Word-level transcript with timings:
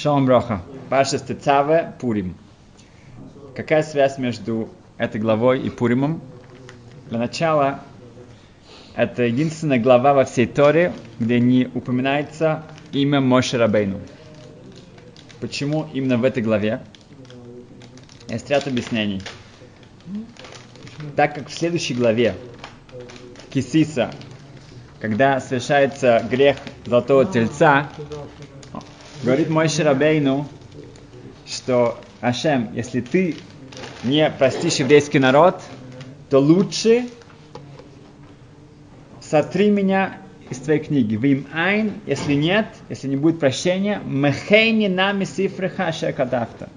Шалом 0.00 0.24
Броха. 0.24 0.62
Паша 0.88 1.18
Стецаве 1.18 1.92
Пурим. 2.00 2.34
Какая 3.54 3.82
связь 3.82 4.16
между 4.16 4.70
этой 4.96 5.20
главой 5.20 5.60
и 5.60 5.68
Пуримом? 5.68 6.22
Для 7.10 7.18
начала, 7.18 7.80
это 8.94 9.24
единственная 9.24 9.78
глава 9.78 10.14
во 10.14 10.24
всей 10.24 10.46
Торе, 10.46 10.94
где 11.18 11.38
не 11.38 11.68
упоминается 11.74 12.62
имя 12.92 13.20
Моше 13.20 13.58
Рабейну. 13.58 14.00
Почему 15.38 15.86
именно 15.92 16.16
в 16.16 16.24
этой 16.24 16.42
главе? 16.42 16.80
Есть 18.30 18.48
ряд 18.48 18.66
объяснений. 18.66 19.20
Так 21.14 21.34
как 21.34 21.48
в 21.48 21.52
следующей 21.52 21.92
главе 21.92 22.34
Кисиса, 23.50 24.10
когда 24.98 25.40
совершается 25.40 26.26
грех 26.30 26.56
золотого 26.86 27.26
тельца, 27.26 27.90
говорит 29.22 29.48
мой 29.48 29.68
Шарабейну, 29.68 30.46
что 31.46 31.98
Ашем, 32.20 32.70
если 32.74 33.00
ты 33.00 33.36
не 34.04 34.30
простишь 34.30 34.76
еврейский 34.76 35.18
народ, 35.18 35.60
то 36.30 36.38
лучше 36.38 37.06
сотри 39.20 39.70
меня 39.70 40.18
из 40.48 40.58
твоей 40.58 40.80
книги. 40.80 41.16
Вим 41.16 41.46
айн, 41.52 41.92
если 42.06 42.34
нет, 42.34 42.66
если 42.88 43.08
не 43.08 43.16
будет 43.16 43.40
прощения, 43.40 44.00
мехейни 44.04 44.88
на 44.88 45.12
мисифреха 45.12 45.92
шекадавта. 45.92 46.68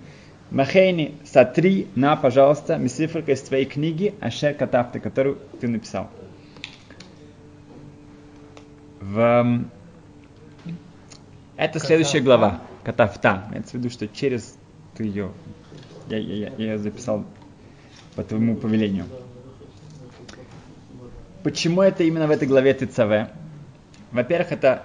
Махейни, 0.52 1.16
сотри 1.26 1.88
на, 1.96 2.16
пожалуйста, 2.16 2.78
мисифрика 2.78 3.32
из 3.32 3.42
твоей 3.42 3.66
книги 3.66 4.14
Ашер 4.22 4.54
Катафта, 4.54 5.00
которую 5.00 5.40
ты 5.60 5.68
написал. 5.68 6.12
В... 9.02 9.66
Это 11.56 11.80
следующая 11.80 12.20
глава, 12.20 12.62
Катафта. 12.84 13.44
Имеется 13.52 13.72
в 13.72 13.74
виду, 13.76 13.90
что 13.92 14.08
через 14.08 14.58
ты 14.96 15.04
ее, 15.04 15.32
я, 16.10 16.18
я, 16.18 16.50
я, 16.50 16.52
я 16.58 16.78
записал 16.80 17.26
по 18.16 18.24
твоему 18.24 18.56
повелению. 18.56 19.06
Почему 21.44 21.82
это 21.82 22.04
именно 22.04 22.26
в 22.26 22.32
этой 22.32 22.48
главе 22.48 22.74
ТЦВ? 22.74 23.32
Во-первых, 24.12 24.52
это 24.52 24.84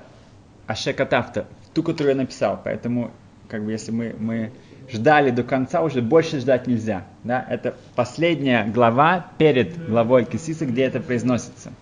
Аше 0.67 0.93
Катафта, 0.93 1.47
ту, 1.73 1.83
которую 1.83 2.15
я 2.15 2.21
написал. 2.21 2.61
Поэтому, 2.63 3.13
как 3.49 3.65
бы, 3.65 3.73
если 3.73 3.91
мы, 3.91 4.15
мы 4.19 4.53
ждали 4.91 5.31
до 5.31 5.45
конца, 5.45 5.83
уже 5.83 6.03
больше 6.03 6.41
ждать 6.41 6.67
нельзя. 6.67 7.05
Да? 7.25 7.47
Это 7.49 7.77
последняя 7.95 8.65
глава 8.65 9.27
перед 9.39 9.89
главой 9.89 10.27
Кисиса, 10.27 10.67
где 10.67 10.83
это 10.83 11.01
произносится. 11.01 11.73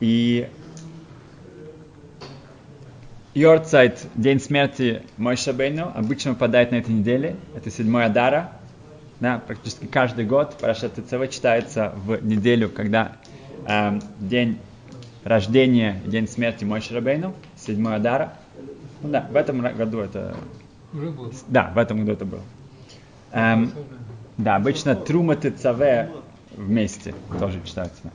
И 0.00 0.48
Йорцайт, 3.34 4.06
день 4.14 4.38
смерти 4.38 5.02
Мой 5.16 5.34
Шабейну, 5.34 5.90
обычно 5.92 6.32
выпадает 6.32 6.70
на 6.70 6.76
этой 6.76 6.94
неделе. 6.94 7.34
Это 7.56 7.68
седьмой 7.68 8.04
Адара. 8.04 8.52
Да, 9.18 9.42
практически 9.44 9.86
каждый 9.86 10.24
год 10.24 10.56
Парашат 10.60 10.92
ТЦВ 10.94 11.28
читается 11.30 11.92
в 11.96 12.24
неделю, 12.24 12.68
когда 12.68 13.16
э, 13.66 13.98
день 14.20 14.60
рождения, 15.24 16.00
день 16.06 16.28
смерти 16.28 16.64
Мой 16.64 16.80
Шабейну, 16.80 17.34
седьмой 17.56 17.96
Адара. 17.96 18.34
Ну 19.02 19.08
да, 19.08 19.26
в 19.28 19.34
этом 19.34 19.62
году 19.62 19.98
это... 19.98 20.36
Уже. 20.92 21.12
Да, 21.48 21.72
в 21.74 21.78
этом 21.78 22.00
году 22.00 22.12
это 22.12 22.24
было. 22.24 22.42
Эм, 23.32 23.72
да, 24.38 24.54
обычно 24.54 24.94
Трума 24.94 25.34
ТЦВ 25.34 26.08
вместе 26.56 27.16
тоже 27.40 27.60
читаются. 27.64 28.12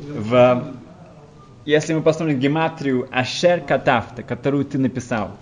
В 0.00 0.74
если 1.64 1.94
мы 1.94 2.02
посмотрим 2.02 2.38
гематрию 2.38 3.08
Ашер 3.10 3.60
Катафта, 3.60 4.22
которую 4.22 4.64
ты 4.64 4.78
написал, 4.78 5.32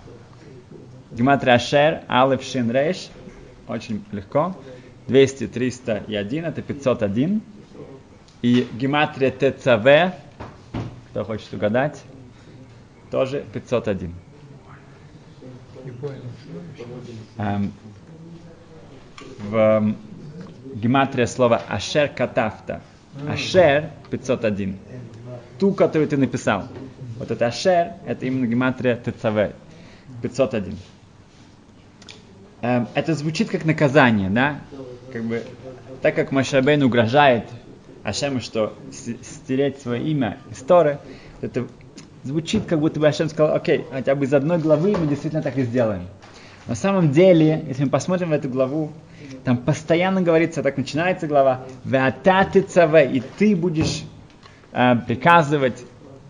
гематрия 1.11 1.55
Ашер, 1.55 2.03
Алеф 2.07 2.43
Шин 2.43 2.71
Рейш, 2.71 3.09
очень 3.67 4.03
легко, 4.11 4.55
200, 5.07 5.47
300 5.47 6.03
и 6.07 6.15
1, 6.15 6.45
это 6.45 6.61
501. 6.61 7.41
И 8.41 8.67
гематрия 8.73 9.31
ТЦВ, 9.31 10.15
кто 11.11 11.23
хочет 11.23 11.53
угадать, 11.53 12.01
тоже 13.11 13.43
501. 13.53 14.13
Не 15.85 15.91
понял. 15.91 16.21
Эм, 17.37 17.73
в 19.39 19.55
эм, 19.55 19.97
гематрия 20.75 21.25
слова 21.25 21.61
Ашер 21.67 22.09
Катафта. 22.09 22.81
Ашер 23.27 23.91
501 24.09 24.77
ту, 25.63 25.71
которую 25.71 26.09
ты 26.09 26.17
написал. 26.17 26.67
Вот 27.17 27.31
это 27.31 27.47
Ашер, 27.47 27.93
это 28.05 28.25
именно 28.25 28.45
гематрия 28.45 28.97
ТЦВ, 28.97 29.55
501. 30.21 30.77
Эм, 32.61 32.87
это 32.93 33.13
звучит 33.13 33.49
как 33.49 33.65
наказание, 33.65 34.29
да? 34.29 34.59
Как 35.11 35.23
бы, 35.23 35.43
так 36.01 36.15
как 36.15 36.31
Машабейн 36.31 36.83
угрожает 36.83 37.45
Ашему, 38.03 38.41
что 38.41 38.73
стереть 38.91 39.79
свое 39.81 40.03
имя 40.03 40.37
из 40.51 40.57
Торы, 40.57 40.99
это 41.41 41.67
звучит, 42.23 42.65
как 42.65 42.79
будто 42.79 42.99
бы 42.99 43.07
Ашем 43.07 43.29
сказал, 43.29 43.55
окей, 43.55 43.85
хотя 43.89 44.15
бы 44.15 44.25
из 44.25 44.33
одной 44.33 44.57
главы 44.57 44.97
мы 44.97 45.07
действительно 45.07 45.43
так 45.43 45.57
и 45.57 45.63
сделаем. 45.63 46.07
На 46.67 46.75
самом 46.75 47.11
деле, 47.11 47.63
если 47.67 47.83
мы 47.83 47.89
посмотрим 47.89 48.29
в 48.29 48.33
эту 48.33 48.49
главу, 48.49 48.91
там 49.43 49.57
постоянно 49.57 50.21
говорится, 50.21 50.63
так 50.63 50.77
начинается 50.77 51.27
глава, 51.27 51.65
«Веата 51.83 52.47
и 53.01 53.19
ты 53.37 53.55
будешь 53.55 54.03
э, 54.71 54.95
приказывать 55.05 55.83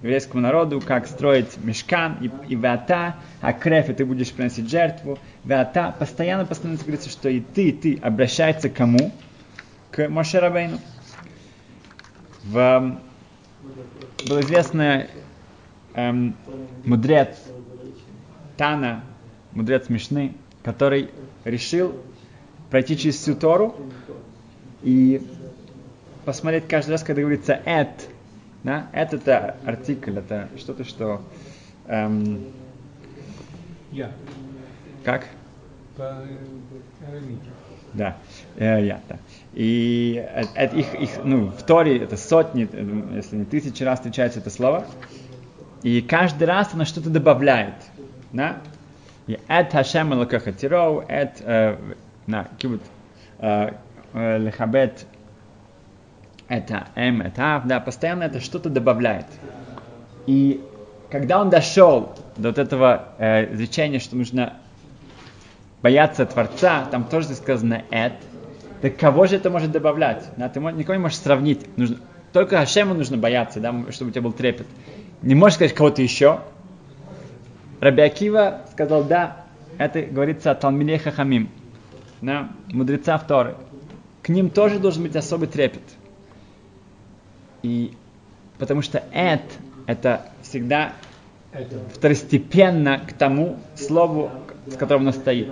еврейскому 0.04 0.42
народу, 0.42 0.82
как 0.82 1.08
строить 1.08 1.58
мешкан 1.64 2.18
и, 2.20 2.30
и 2.52 2.56
веата, 2.56 3.16
а 3.42 3.54
креф, 3.54 3.90
и 3.90 3.94
ты 3.94 4.06
будешь 4.06 4.32
приносить 4.32 4.70
жертву. 4.70 5.18
Веата, 5.46 5.96
постоянно, 5.98 6.46
постоянно 6.46 6.78
говорится, 6.78 7.10
что 7.10 7.30
и 7.30 7.40
ты, 7.40 7.70
и 7.70 7.72
ты 7.72 8.00
обращается 8.02 8.70
к 8.70 8.74
кому? 8.74 9.12
К 9.92 10.10
Моше 10.10 10.40
Рабейну. 10.40 10.80
В, 12.44 13.00
был 14.28 14.42
известный 14.42 15.08
эм, 15.94 16.36
мудрец 16.84 17.38
Тана, 18.58 19.04
мудрец 19.56 19.90
Мишны, 19.90 20.34
который 20.64 21.10
решил 21.44 21.96
пройти 22.70 22.98
через 22.98 23.16
всю 23.16 23.36
Тору 23.36 23.76
и 24.82 25.22
посмотреть 26.26 26.68
каждый 26.68 26.92
раз, 26.92 27.04
когда 27.04 27.22
говорится 27.22 27.60
«эт», 27.66 28.10
да? 28.64 28.88
Это 28.94 29.18
это 29.18 29.58
артикль, 29.66 30.18
это 30.18 30.50
что-то, 30.58 30.84
что... 30.84 31.22
Эм, 31.88 32.46
Я. 33.92 34.12
как? 35.04 35.28
Арамите. 35.98 37.42
Да, 37.94 38.18
э, 38.56 38.86
я, 38.86 39.02
да. 39.08 39.18
И 39.54 40.16
э, 40.28 40.44
это 40.56 40.76
их, 40.76 40.96
их, 40.96 41.10
ну, 41.24 41.52
в 41.52 41.62
Торе 41.64 42.00
это 42.00 42.18
сотни, 42.18 42.68
э, 42.72 43.16
если 43.16 43.36
не 43.36 43.46
тысячи 43.46 43.84
раз 43.84 44.00
встречается 44.00 44.40
это 44.40 44.50
слово. 44.50 44.86
И 45.84 46.02
каждый 46.02 46.46
раз 46.46 46.70
оно 46.74 46.86
что-то 46.86 47.10
добавляет. 47.12 47.76
Да? 48.32 48.58
И 49.28 49.40
эт 49.48 49.72
Хашем 49.72 50.14
Элокахатироу, 50.14 51.06
эт, 51.08 51.42
э, 51.42 51.78
на, 52.28 52.48
кибут, 52.58 52.82
э, 53.40 53.72
э, 54.14 54.38
лехабет 54.40 55.06
это 56.50 56.88
М, 56.96 57.22
это 57.22 57.56
Ав, 57.56 57.66
да, 57.66 57.80
постоянно 57.80 58.24
это 58.24 58.40
что-то 58.40 58.70
добавляет. 58.70 59.26
И 60.28 60.62
когда 61.10 61.40
он 61.40 61.50
дошел 61.50 62.14
до 62.38 62.50
вот 62.50 62.58
этого 62.58 63.10
э, 63.18 63.54
изречения, 63.54 64.00
что 64.00 64.16
нужно 64.16 64.54
бояться 65.82 66.26
Творца, 66.26 66.86
там 66.92 67.06
тоже 67.06 67.28
сказано 67.30 67.84
«эт», 67.92 68.14
так 68.82 68.98
кого 68.98 69.26
же 69.28 69.38
это 69.38 69.50
может 69.50 69.72
добавлять? 69.72 70.26
Да, 70.36 70.50
ты 70.50 70.60
никого 70.60 70.96
не 70.96 71.02
можешь 71.02 71.18
сравнить. 71.18 71.78
Нужно, 71.78 71.98
только 72.34 72.58
Хашему 72.58 72.94
нужно 72.94 73.16
бояться, 73.16 73.62
да, 73.62 73.74
чтобы 73.92 74.10
у 74.10 74.12
тебя 74.12 74.22
был 74.22 74.34
трепет. 74.34 74.68
Не 75.22 75.36
можешь 75.36 75.56
сказать 75.56 75.74
кого-то 75.74 76.02
еще. 76.02 76.40
Раби 77.80 78.02
Акива 78.02 78.62
сказал, 78.72 79.04
да, 79.04 79.46
это 79.78 80.02
говорится 80.02 80.52
о 80.52 80.56
Талмиле 80.56 80.98
Хахамим, 80.98 81.50
да, 82.22 82.50
мудреца 82.72 83.18
Торы. 83.20 83.56
К 84.22 84.30
ним 84.30 84.50
тоже 84.50 84.80
должен 84.80 85.04
быть 85.04 85.16
особый 85.16 85.48
трепет. 85.48 85.84
И 87.62 87.94
потому 88.58 88.82
что 88.82 89.04
эт 89.12 89.42
это 89.86 90.22
всегда 90.42 90.94
второстепенно 91.94 93.00
к 93.00 93.14
тому 93.14 93.60
слову, 93.76 94.32
с 94.68 94.76
которым 94.76 95.04
оно 95.04 95.12
стоит. 95.12 95.50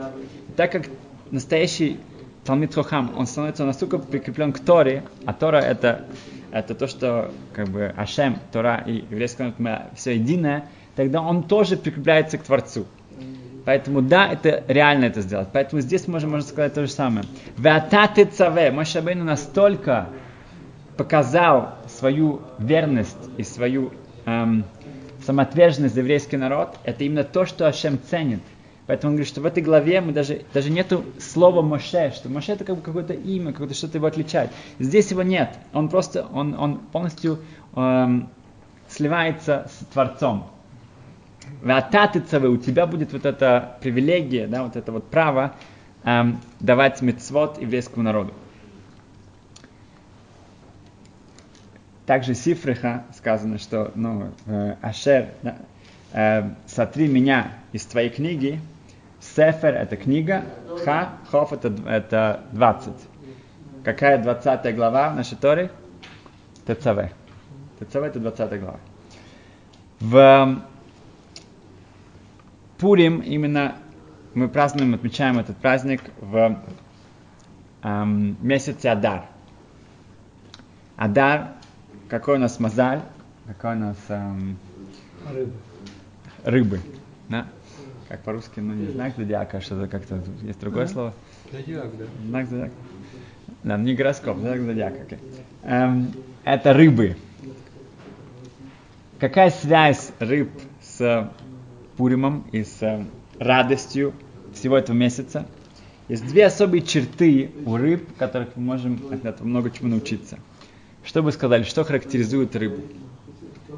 И 0.50 0.52
так 0.56 0.72
как 0.72 0.88
настоящий 1.32 2.00
Талмит 2.44 2.74
Хохам, 2.74 3.14
он 3.18 3.28
становится 3.28 3.66
настолько 3.66 4.00
прикреплен 4.00 4.52
к 4.52 4.60
Торе, 4.60 5.04
а 5.26 5.34
Тора 5.34 5.58
это, 5.58 6.06
это 6.52 6.74
то, 6.74 6.88
что 6.88 7.32
как 7.54 7.70
бы 7.70 7.94
Ашем, 7.96 8.40
Тора 8.52 8.84
и 8.86 9.04
мы 9.58 9.82
все 9.96 10.16
единое, 10.16 10.66
тогда 11.04 11.22
он 11.22 11.44
тоже 11.44 11.78
прикрепляется 11.78 12.38
к 12.38 12.44
Творцу. 12.44 12.86
Поэтому 13.66 14.02
да, 14.02 14.28
это 14.32 14.64
реально 14.68 15.06
это 15.06 15.22
сделать. 15.22 15.50
Поэтому 15.54 15.82
здесь 15.82 16.08
можем, 16.08 16.32
можно 16.32 16.48
сказать 16.48 16.74
то 16.74 16.86
же 16.86 16.92
самое. 16.92 17.26
Веататы 17.58 18.26
цаве, 18.26 18.72
Моше 18.72 19.00
Рабейну 19.00 19.24
настолько 19.24 20.10
показал 20.98 21.76
свою 21.88 22.42
верность 22.58 23.18
и 23.38 23.44
свою 23.44 23.92
эм, 24.26 24.66
самоотверженность 25.26 25.94
за 25.94 26.02
еврейский 26.02 26.38
народ, 26.38 26.78
это 26.84 27.04
именно 27.04 27.24
то, 27.24 27.46
что 27.46 27.68
Ашем 27.68 28.00
ценит. 28.10 28.42
Поэтому 28.88 29.12
он 29.12 29.16
говорит, 29.16 29.30
что 29.30 29.42
в 29.42 29.46
этой 29.46 29.64
главе 29.64 30.02
мы 30.02 30.12
даже, 30.12 30.42
даже 30.54 30.70
нету 30.70 31.06
слова 31.20 31.62
Моше, 31.62 32.12
что 32.16 32.30
Моше 32.30 32.54
это 32.54 32.66
как 32.66 32.76
бы 32.76 32.82
какое-то 32.82 33.14
имя, 33.14 33.52
какое-то 33.52 33.74
что-то 33.74 34.00
его 34.00 34.08
отличает. 34.08 34.52
Здесь 34.80 35.12
его 35.12 35.24
нет. 35.24 35.56
Он 35.72 35.88
просто, 35.88 36.26
он, 36.34 36.60
он 36.60 36.80
полностью 36.80 37.40
эм, 37.76 38.30
сливается 38.90 39.70
с 39.72 39.86
Творцом. 39.94 40.48
Вататыцавы, 41.62 42.50
у 42.50 42.58
тебя 42.58 42.88
будет 42.88 43.14
вот 43.14 43.26
эта 43.26 43.78
привилегия, 43.82 44.48
да, 44.48 44.64
вот 44.64 44.76
это 44.76 44.92
вот 44.92 45.10
право 45.10 45.54
эм, 46.04 46.40
давать 46.60 47.02
мецвод 47.02 47.62
еврейскому 47.62 48.04
народу. 48.04 48.34
Также 52.06 52.34
Сифриха 52.34 53.06
сказано, 53.16 53.60
что 53.60 53.92
ну, 53.96 54.32
э, 54.48 54.76
Ашер, 54.82 55.30
да, 55.44 55.58
э, 56.14 56.50
сотри 56.66 57.08
меня 57.08 57.54
из 57.72 57.86
твоей 57.86 58.10
книги, 58.10 58.60
Сефер 59.22 59.76
это 59.76 59.96
книга, 59.98 60.44
Ха, 60.84 61.14
Хоф 61.30 61.54
это, 61.54 61.74
это 61.88 62.44
20. 62.54 62.94
Какая 63.84 64.22
20 64.22 64.76
глава 64.76 65.10
в 65.10 65.16
нашей 65.16 65.38
Торе? 65.38 65.70
ТЦВ. 66.66 67.12
ТЦВ 67.80 67.96
это 67.98 68.20
20 68.20 68.60
глава. 68.60 68.80
В 70.00 70.64
Пурим 72.82 73.20
именно 73.20 73.76
мы 74.34 74.50
празднуем, 74.50 74.96
отмечаем 74.96 75.38
этот 75.38 75.56
праздник 75.58 76.02
в 76.20 76.60
эм, 77.84 78.38
месяце 78.42 78.88
Адар. 78.88 79.26
Адар, 80.96 81.50
какой 82.10 82.38
у 82.38 82.40
нас 82.40 82.60
мазаль, 82.60 83.02
какой 83.46 83.76
у 83.76 83.80
нас 83.80 83.98
эм, 84.10 84.58
Рыба. 85.32 85.52
рыбы. 86.44 86.80
Да? 87.30 87.46
Как 88.10 88.24
по-русски, 88.24 88.62
ну 88.62 88.74
не 88.74 88.88
знак 88.88 89.14
зодиака, 89.16 89.62
что-то 89.62 89.88
как-то 89.88 90.20
есть 90.42 90.60
другое 90.60 90.88
слово. 90.88 91.14
Зодиак, 91.52 91.96
да. 91.96 92.06
Знак 92.26 92.48
зодиака. 92.50 92.74
Да, 93.64 93.78
не 93.78 93.94
гороскоп, 93.94 94.40
знак 94.40 94.60
зодиака. 94.60 95.02
окей. 95.04 95.20
Эм, 95.62 96.12
это 96.44 96.74
рыбы. 96.74 97.16
Какая 99.20 99.52
связь 99.52 100.12
рыб 100.18 100.50
с 100.82 101.32
Пуримом 102.02 102.44
и 102.52 102.64
с 102.64 102.82
э, 102.82 103.06
радостью 103.38 104.16
всего 104.56 104.76
этого 104.76 104.96
месяца? 104.96 105.46
Есть 106.08 106.26
две 106.26 106.48
особые 106.48 106.82
черты 106.82 107.52
у 107.64 107.78
рыб, 107.78 108.18
которых 108.18 108.56
мы 108.56 108.64
можем 108.64 109.00
от 109.12 109.24
этого 109.24 109.48
много 109.48 109.70
чему 109.70 109.90
научиться. 109.90 110.40
Что 111.04 111.22
бы 111.22 111.32
сказали, 111.32 111.62
что 111.62 111.84
характеризует 111.84 112.56
рыбу? 112.56 112.82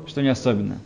Что 0.07 0.21
не 0.21 0.29
особенно? 0.29 0.77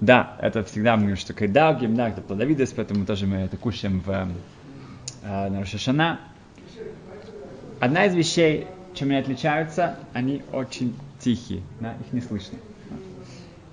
Да, 0.00 0.38
это 0.40 0.64
всегда 0.64 0.96
мы 0.96 1.02
говорим, 1.02 1.18
что 1.18 1.34
когда 1.34 1.74
гимна, 1.74 2.08
это 2.08 2.22
плодовитость, 2.22 2.74
поэтому 2.74 3.04
тоже 3.04 3.26
мы 3.26 3.36
это 3.36 3.58
кушаем 3.58 4.00
в 4.00 4.08
э, 4.08 5.48
на 5.50 5.60
Рошашана. 5.60 6.20
Одна 7.80 8.06
из 8.06 8.14
вещей, 8.14 8.66
чем 8.94 9.10
они 9.10 9.18
отличаются, 9.18 9.98
они 10.14 10.42
очень 10.54 10.94
тихие, 11.22 11.62
да, 11.80 11.94
их 11.94 12.12
не 12.12 12.20
слышно. 12.20 12.58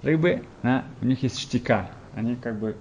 Рыбы, 0.03 0.43
да, 0.63 0.85
у 1.01 1.05
них 1.05 1.23
есть 1.23 1.39
штика, 1.39 1.89
они 2.15 2.35
как 2.35 2.59
бы 2.59 2.77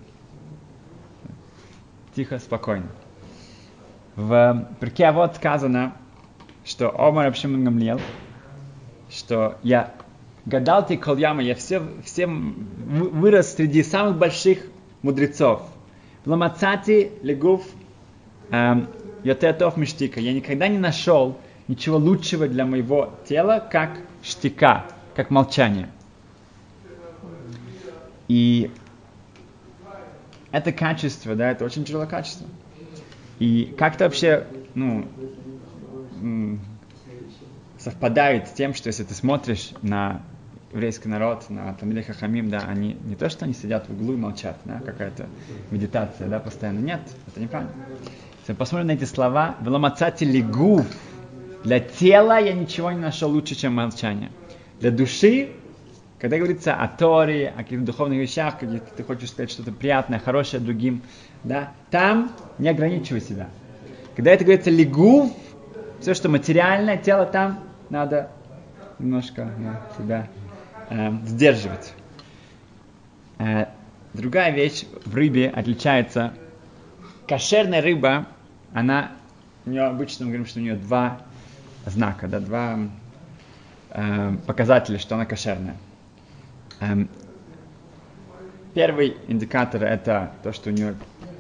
тихо, 2.15 2.39
спокойно. 2.39 2.87
В 4.15 4.69
перке 4.81 5.11
вот 5.13 5.37
сказано, 5.37 5.95
что 6.65 6.91
Омар 7.01 7.27
Абшимон 7.27 7.65
Гамлиел, 7.65 8.01
что 9.11 9.59
я 9.63 9.95
гадал 10.45 10.85
ты 10.87 10.97
кольяма, 10.97 11.43
я 11.43 11.55
все, 11.55 11.83
всем 12.05 12.67
вы- 12.87 13.11
вырос 13.11 13.55
среди 13.55 13.83
самых 13.83 14.19
больших 14.19 14.67
мудрецов. 15.03 15.63
В 16.25 16.31
Ламацати 16.31 17.13
легув 17.23 17.65
эм, 18.51 18.89
йотетов 19.23 19.77
миштика. 19.77 20.21
Я 20.21 20.33
никогда 20.33 20.69
не 20.69 20.79
нашел 20.79 21.39
ничего 21.69 21.99
лучшего 21.99 22.49
для 22.49 22.65
моего 22.65 23.15
тела, 23.29 23.67
как 23.71 23.99
штика, 24.23 24.87
как 25.15 25.31
молчание. 25.31 25.89
И 28.27 28.71
это 30.51 30.73
качество, 30.73 31.35
да, 31.35 31.51
это 31.51 31.65
очень 31.65 31.85
тяжелое 31.85 32.07
качество. 32.07 32.47
И 33.39 33.75
как-то 33.79 34.05
вообще, 34.05 34.47
ну, 34.75 35.07
совпадает 37.79 38.49
с 38.49 38.53
тем, 38.53 38.75
что 38.75 38.89
если 38.89 39.05
ты 39.05 39.15
смотришь 39.15 39.71
на 39.83 40.23
еврейский 40.73 41.09
народ, 41.09 41.49
на 41.49 41.73
Тамиля 41.75 42.03
Хахамим, 42.03 42.51
да, 42.51 42.61
они 42.67 42.97
не 43.05 43.15
то, 43.15 43.31
что 43.31 43.45
они 43.45 43.55
сидят 43.55 43.89
в 43.89 43.93
углу 43.93 44.15
и 44.15 44.17
молчат, 44.17 44.59
да, 44.65 44.81
какая-то 44.81 45.27
медитация, 45.71 46.29
да, 46.29 46.41
постоянно. 46.41 46.81
Нет, 46.81 47.01
это 47.27 47.41
неправильно. 47.41 47.73
Если 48.41 48.53
мы 48.53 48.57
посмотрим 48.57 48.89
на 48.89 48.93
эти 48.93 49.05
слова, 49.05 49.57
«Веломацати 49.61 50.25
лигув» 50.25 50.87
Для 51.65 51.81
тела 51.81 52.39
я 52.39 52.53
ничего 52.53 52.91
не 52.93 52.99
нашел 52.99 53.31
лучше, 53.31 53.55
чем 53.55 53.75
молчание. 53.75 54.31
Для 54.81 54.91
души, 54.91 55.51
когда 56.19 56.37
говорится 56.37 56.75
о 56.75 56.87
Торе, 56.89 57.53
о 57.55 57.59
каких-то 57.59 57.87
духовных 57.87 58.19
вещах, 58.19 58.63
где 58.63 58.81
ты 58.97 59.03
хочешь 59.03 59.31
сказать 59.31 59.51
что-то 59.51 59.73
приятное, 59.73 60.19
хорошее 60.21 60.63
другим, 60.63 61.03
да, 61.43 61.73
там 61.91 62.33
не 62.59 62.69
ограничивай 62.69 63.21
себя. 63.21 63.49
Когда 64.15 64.31
это 64.33 64.45
говорится 64.45 64.71
лигув, 64.71 65.33
все, 66.01 66.15
что 66.15 66.29
материальное, 66.29 66.97
тело 66.97 67.27
там, 67.27 67.61
надо 67.91 68.31
немножко 68.99 69.51
да, 69.59 69.83
себя 69.97 70.29
э, 70.91 71.13
сдерживать. 71.25 71.93
Э, 73.39 73.67
другая 74.15 74.53
вещь 74.53 74.85
в 75.05 75.15
рыбе 75.15 75.49
отличается. 75.49 76.35
Кошерная 77.27 77.83
рыба, 77.83 78.27
она, 78.73 79.13
у 79.67 79.71
нее 79.71 79.83
обычно 79.83 80.25
мы 80.25 80.33
говорим, 80.33 80.47
что 80.47 80.61
у 80.61 80.63
нее 80.63 80.77
два 80.77 81.21
знака, 81.87 82.29
да, 82.29 82.41
два 82.41 82.79
э, 83.91 84.37
показателя, 84.47 84.99
что 84.99 85.15
она 85.15 85.27
кошерная. 85.27 85.77
Эм, 86.81 87.09
первый 88.75 89.17
индикатор 89.27 89.83
это 89.83 90.33
то, 90.43 90.53
что 90.53 90.71
у 90.71 90.73
нее 90.73 90.95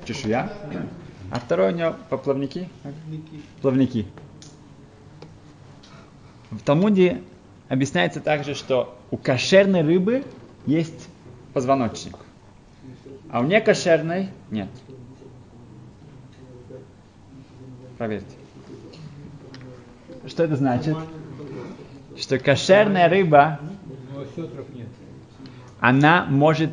чешуя, 0.05 0.51
а 1.31 1.39
второй 1.39 1.73
у 1.73 1.77
нее 1.77 1.95
поплавники, 2.09 2.69
плавники. 3.63 4.07
В 6.51 6.61
Талмуде 6.63 7.23
объясняется 7.69 8.21
также, 8.21 8.55
что 8.55 8.99
у 9.11 9.19
кошерной 9.19 9.83
рыбы 9.83 10.25
есть 10.67 11.09
позвоночник, 11.53 12.17
а 13.31 13.41
у 13.41 13.45
некошерной 13.45 14.31
нет. 14.51 14.69
Проверьте. 17.99 18.38
Что 20.29 20.45
это 20.45 20.57
значит? 20.57 20.97
Что 22.17 22.39
кошерная 22.39 23.09
рыба, 23.09 23.61
нет. 24.75 24.89
она 25.81 26.27
может 26.29 26.71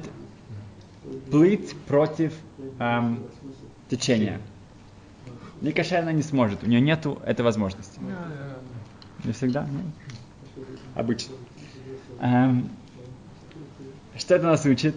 плыть 1.32 1.76
против 1.88 2.34
эм, 2.80 3.24
течения. 3.90 4.40
Некошерная 5.62 6.14
не 6.14 6.24
сможет, 6.24 6.64
у 6.64 6.68
нее 6.68 6.82
нет 6.82 7.06
этой 7.26 7.42
возможности. 7.42 8.00
Не 9.24 9.32
всегда, 9.32 9.66
ну, 9.72 10.64
обычно. 10.96 11.36
Эм, 12.20 12.70
что 14.18 14.36
это 14.36 14.46
нас 14.48 14.66
учит? 14.66 14.96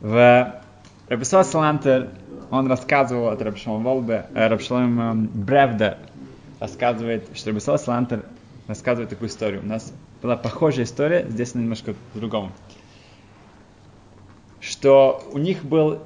В 0.00 0.62
Рабисо 1.08 1.42
Салантер 1.42 2.10
он 2.50 2.66
рассказывал 2.68 3.28
от 3.28 3.42
Рабшалом 3.42 3.82
Волбе, 3.82 4.26
э, 4.34 4.46
Рабшалом 4.48 5.00
эм, 5.00 5.26
Бревда 5.26 5.98
рассказывает, 6.60 7.28
что 7.34 7.50
Рабисо 7.50 7.76
Салантер 7.76 8.24
рассказывает 8.66 9.10
такую 9.10 9.28
историю. 9.28 9.62
У 9.62 9.66
нас 9.66 9.92
была 10.22 10.36
похожая 10.36 10.84
история, 10.84 11.26
здесь 11.28 11.54
она 11.54 11.62
немножко 11.62 11.94
по-другому. 12.12 12.52
Что 14.60 15.22
у 15.32 15.38
них 15.38 15.64
был 15.64 16.02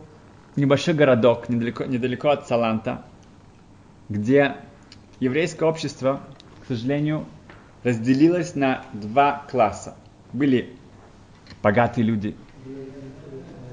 небольшой 0.56 0.94
городок 0.94 1.48
недалеко, 1.48 1.84
недалеко 1.84 2.28
от 2.28 2.46
Саланта, 2.46 3.04
где 4.08 4.56
еврейское 5.20 5.64
общество, 5.64 6.20
к 6.62 6.68
сожалению, 6.68 7.24
разделилось 7.82 8.54
на 8.54 8.84
два 8.92 9.44
класса. 9.50 9.96
Были 10.32 10.76
богатые 11.62 12.04
люди, 12.04 12.36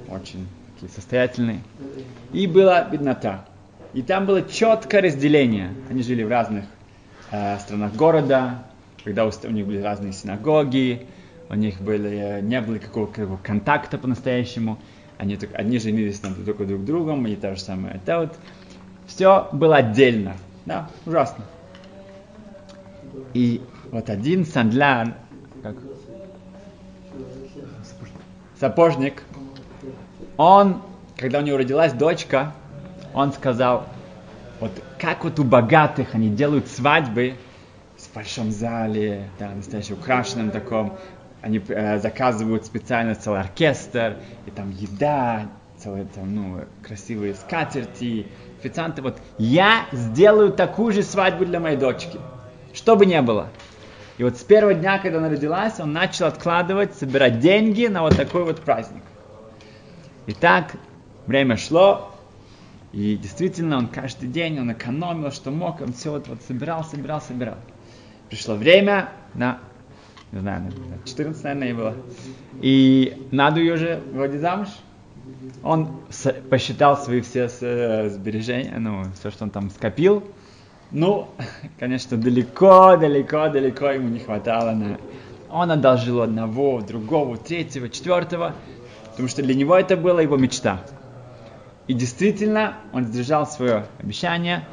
очень 0.07 0.47
такие 0.75 0.91
состоятельные, 0.91 1.61
и 2.31 2.47
была 2.47 2.83
беднота. 2.83 3.45
И 3.93 4.01
там 4.01 4.25
было 4.25 4.41
четкое 4.43 5.01
разделение. 5.01 5.73
Они 5.89 6.03
жили 6.03 6.23
в 6.23 6.29
разных 6.29 6.65
э, 7.31 7.57
странах 7.59 7.95
города, 7.95 8.63
когда 9.03 9.25
у, 9.25 9.31
у 9.31 9.51
них 9.51 9.65
были 9.65 9.81
разные 9.81 10.13
синагоги, 10.13 11.07
у 11.49 11.55
них 11.55 11.81
были, 11.81 12.09
э, 12.09 12.41
не 12.41 12.61
было 12.61 12.77
какого, 12.77 13.07
какого 13.07 13.37
контакта 13.37 13.97
по-настоящему. 13.97 14.77
Они 15.17 15.37
одни 15.53 15.79
женились 15.79 16.19
там 16.19 16.35
только 16.35 16.65
друг 16.65 16.85
другом, 16.85 17.25
и 17.27 17.35
то 17.35 17.55
же 17.55 17.61
самое. 17.61 17.95
Это 17.95 18.19
вот 18.19 18.37
все 19.07 19.49
было 19.51 19.77
отдельно. 19.77 20.35
Да, 20.65 20.89
ужасно. 21.05 21.43
И 23.33 23.61
вот 23.91 24.09
один 24.09 24.45
сандлян 24.45 25.15
как? 25.63 25.75
Сапожник. 28.59 29.23
Он, 30.37 30.81
когда 31.17 31.39
у 31.39 31.41
него 31.41 31.57
родилась 31.57 31.91
дочка, 31.93 32.53
он 33.13 33.33
сказал, 33.33 33.85
вот 34.59 34.71
как 34.97 35.23
вот 35.23 35.39
у 35.39 35.43
богатых 35.43 36.15
они 36.15 36.29
делают 36.29 36.67
свадьбы 36.67 37.35
в 37.97 38.15
большом 38.15 38.51
зале, 38.51 39.29
да, 39.39 39.49
настоящем 39.49 39.95
украшенном 39.95 40.51
таком, 40.51 40.97
они 41.41 41.61
э, 41.69 41.99
заказывают 41.99 42.65
специально 42.65 43.15
целый 43.15 43.41
оркестр, 43.41 44.17
и 44.45 44.51
там 44.51 44.71
еда, 44.71 45.47
целые 45.77 46.05
там, 46.05 46.35
ну, 46.35 46.61
красивые 46.83 47.35
скатерти, 47.35 48.27
официанты. 48.59 49.01
Вот 49.01 49.17
я 49.37 49.85
сделаю 49.91 50.51
такую 50.51 50.93
же 50.93 51.03
свадьбу 51.03 51.45
для 51.45 51.59
моей 51.59 51.77
дочки, 51.77 52.19
что 52.73 52.95
бы 52.95 53.05
ни 53.05 53.19
было. 53.21 53.47
И 54.17 54.23
вот 54.23 54.37
с 54.37 54.43
первого 54.43 54.73
дня, 54.73 54.99
когда 54.99 55.19
она 55.19 55.29
родилась, 55.29 55.79
он 55.79 55.93
начал 55.93 56.25
откладывать, 56.25 56.93
собирать 56.95 57.39
деньги 57.39 57.85
на 57.87 58.01
вот 58.01 58.17
такой 58.17 58.43
вот 58.43 58.59
праздник. 58.59 59.03
И 60.25 60.33
так 60.33 60.73
время 61.25 61.55
шло, 61.55 62.11
и 62.91 63.15
действительно 63.17 63.77
он 63.77 63.87
каждый 63.87 64.29
день, 64.29 64.59
он 64.59 64.71
экономил, 64.71 65.31
что 65.31 65.51
мог, 65.51 65.81
он 65.81 65.93
все 65.93 66.11
вот, 66.11 66.27
вот 66.27 66.41
собирал, 66.41 66.83
собирал, 66.83 67.21
собирал. 67.21 67.57
Пришло 68.29 68.55
время 68.55 69.09
на, 69.35 69.59
не 70.31 70.39
знаю, 70.39 70.63
на 70.63 71.07
14, 71.07 71.43
наверное, 71.43 71.75
было. 71.75 71.95
И 72.61 73.27
надо 73.31 73.59
ее 73.59 73.73
уже 73.73 74.01
вроде 74.11 74.39
замуж. 74.39 74.69
Он 75.61 76.01
посчитал 76.49 76.97
свои 76.97 77.21
все 77.21 77.47
сбережения, 77.47 78.77
ну, 78.79 79.03
все, 79.19 79.29
что 79.29 79.43
он 79.43 79.51
там 79.51 79.69
скопил. 79.69 80.23
Ну, 80.91 81.29
конечно, 81.79 82.17
далеко, 82.17 82.97
далеко, 82.97 83.49
далеко 83.49 83.91
ему 83.91 84.09
не 84.09 84.19
хватало 84.19 84.71
на... 84.71 84.97
Он 85.51 85.71
одолжил 85.71 86.21
одного, 86.21 86.81
другого, 86.81 87.37
третьего, 87.37 87.89
четвертого, 87.89 88.53
потому 89.11 89.27
что 89.27 89.41
для 89.41 89.55
него 89.55 89.75
это 89.75 89.97
была 89.97 90.21
его 90.21 90.37
мечта. 90.37 90.81
И 91.89 91.95
действительно, 91.95 92.77
он 92.93 93.05
сдержал 93.05 93.47
свое 93.47 93.83
обещание, 93.97 94.63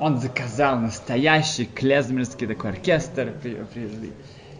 он 0.00 0.18
заказал 0.18 0.76
настоящий 0.76 1.66
клезмерский 1.66 2.48
такой 2.48 2.70
оркестр, 2.70 3.32
привезли. 3.40 4.12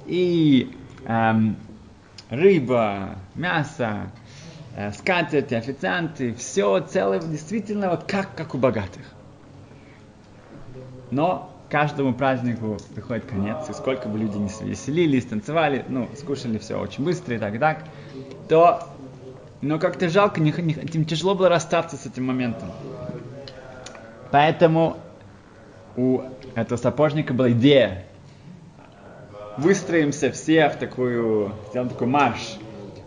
И 0.07 0.79
эм, 1.07 1.57
рыба, 2.31 3.17
мясо, 3.35 4.13
э, 4.77 4.93
скатерти, 4.93 5.55
официанты, 5.55 6.35
все 6.35 6.79
целое, 6.83 7.19
действительно, 7.19 7.91
вот 7.91 8.05
как, 8.05 8.37
как 8.37 8.55
у 8.55 8.59
богатых. 8.59 9.03
Но 11.11 11.53
каждому 11.69 12.15
празднику 12.15 12.79
приходит 12.95 13.25
конец, 13.25 13.69
и 13.69 13.73
сколько 13.73 14.09
бы 14.09 14.21
люди 14.21 14.37
не 14.37 14.51
веселились, 14.61 15.25
танцевали, 15.25 15.85
ну, 15.89 16.09
скушали 16.17 16.59
все 16.59 16.79
очень 16.79 17.03
быстро 17.03 17.35
и 17.35 17.39
так, 17.41 17.59
так, 17.59 17.85
то, 18.49 18.94
но 19.65 19.79
как-то 19.79 20.09
жалко, 20.09 20.41
не, 20.41 20.53
не, 20.53 20.75
им 20.75 21.05
тяжело 21.05 21.35
было 21.35 21.49
расстаться 21.49 21.97
с 21.97 22.07
этим 22.07 22.27
моментом. 22.27 22.71
Поэтому 24.31 24.97
у 25.97 26.21
этого 26.55 26.77
сапожника 26.77 27.33
была 27.35 27.51
идея, 27.53 28.05
выстроимся 29.57 30.31
все 30.33 30.69
в 30.69 30.77
такую, 30.77 31.53
сделаем 31.71 31.91
такой 31.91 32.07
марш, 32.09 32.59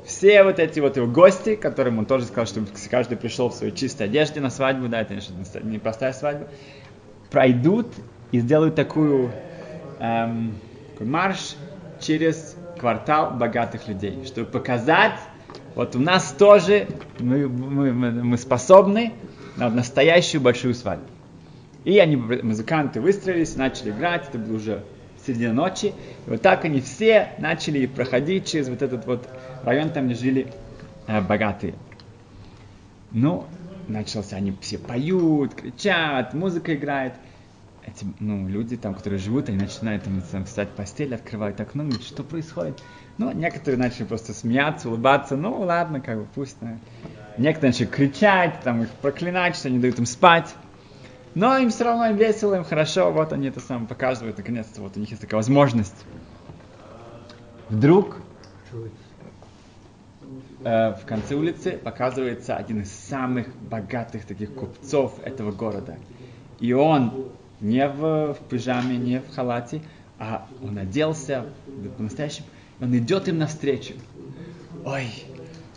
все 0.05 0.43
вот 0.43 0.59
эти 0.59 0.79
вот 0.79 0.95
его 0.95 1.05
гости, 1.05 1.55
которым 1.55 1.99
он 1.99 2.05
тоже 2.05 2.25
сказал, 2.25 2.45
что 2.45 2.61
каждый 2.89 3.17
пришел 3.17 3.49
в 3.49 3.53
своей 3.53 3.73
чистой 3.73 4.03
одежде 4.03 4.39
на 4.39 4.49
свадьбу, 4.49 4.87
да, 4.87 5.01
это 5.01 5.15
не 5.63 5.79
простая 5.79 6.13
свадьба, 6.13 6.47
пройдут 7.29 7.87
и 8.31 8.39
сделают 8.39 8.75
такую 8.75 9.31
эм, 9.99 10.55
такой 10.93 11.07
марш 11.07 11.55
через 11.99 12.55
квартал 12.79 13.31
богатых 13.31 13.87
людей, 13.87 14.23
чтобы 14.25 14.49
показать, 14.49 15.19
вот 15.77 15.95
у 15.95 15.99
нас 15.99 16.33
тоже 16.35 16.87
мы, 17.19 17.47
мы, 17.47 17.93
мы 17.93 18.37
способны 18.39 19.13
на 19.57 19.69
настоящую 19.69 20.41
большую 20.41 20.73
свадьбу. 20.73 21.05
И 21.83 21.99
они, 21.99 22.15
музыканты, 22.15 22.99
выстроились, 22.99 23.55
начали 23.55 23.91
играть, 23.91 24.27
это 24.27 24.39
было 24.39 24.55
уже 24.55 24.83
середина 25.23 25.53
ночи. 25.53 25.93
И 26.25 26.29
вот 26.31 26.41
так 26.41 26.65
они 26.65 26.81
все 26.81 27.29
начали 27.37 27.85
проходить 27.85 28.47
через 28.47 28.69
вот 28.69 28.81
этот 28.81 29.05
вот 29.05 29.29
район, 29.63 29.91
там, 29.91 30.07
где 30.07 30.15
жили 30.15 30.47
э, 31.05 31.21
богатые. 31.21 31.75
Ну, 33.11 33.45
начался, 33.87 34.37
они 34.37 34.55
все 34.59 34.79
поют, 34.79 35.53
кричат, 35.53 36.33
музыка 36.33 36.73
играет. 36.73 37.13
Эти, 37.87 38.05
ну, 38.19 38.47
люди 38.47 38.77
там, 38.77 38.93
которые 38.93 39.17
живут, 39.17 39.49
они 39.49 39.57
начинают 39.57 40.03
там, 40.03 40.21
там 40.21 40.45
встать 40.45 40.69
в 40.69 40.73
постель, 40.73 41.15
открывают 41.15 41.59
окно, 41.59 41.83
говорят, 41.83 42.03
что 42.03 42.23
происходит. 42.23 42.83
Ну, 43.17 43.31
некоторые 43.31 43.79
начали 43.79 44.03
просто 44.03 44.33
смеяться, 44.33 44.89
улыбаться, 44.89 45.35
ну, 45.35 45.61
ладно, 45.61 46.01
как 46.01 46.19
бы, 46.19 46.27
пусть. 46.35 46.57
Да. 46.61 46.77
Некоторые 47.37 47.71
начали 47.71 47.87
кричать, 47.87 48.59
там, 48.63 48.83
их 48.83 48.89
проклинать, 48.89 49.55
что 49.55 49.69
они 49.69 49.79
дают 49.79 49.97
им 49.99 50.05
спать. 50.05 50.53
Но 51.33 51.57
им 51.57 51.69
все 51.69 51.85
равно 51.85 52.07
им 52.07 52.17
весело, 52.17 52.55
им 52.55 52.63
хорошо, 52.63 53.11
вот 53.11 53.31
они 53.31 53.47
это 53.47 53.59
сам 53.59 53.87
показывают, 53.87 54.37
наконец-то, 54.37 54.81
вот 54.81 54.97
у 54.97 54.99
них 54.99 55.09
есть 55.09 55.21
такая 55.21 55.37
возможность. 55.37 55.95
Вдруг 57.69 58.17
Э, 60.63 60.93
в 60.93 61.05
конце 61.05 61.35
улицы 61.35 61.71
показывается 61.71 62.55
один 62.55 62.81
из 62.81 62.91
самых 62.91 63.55
богатых 63.55 64.25
таких 64.25 64.53
купцов 64.53 65.19
этого 65.23 65.51
города. 65.51 65.97
И 66.59 66.73
он 66.73 67.31
не 67.61 67.87
в, 67.87 68.33
в 68.33 68.39
пижаме, 68.49 68.97
не 68.97 69.19
в 69.19 69.33
халате, 69.33 69.81
а 70.19 70.47
он 70.63 70.77
оделся 70.77 71.45
по-настоящему, 71.97 72.47
он 72.79 72.95
идет 72.97 73.27
им 73.27 73.39
навстречу. 73.39 73.93
Ой, 74.85 75.07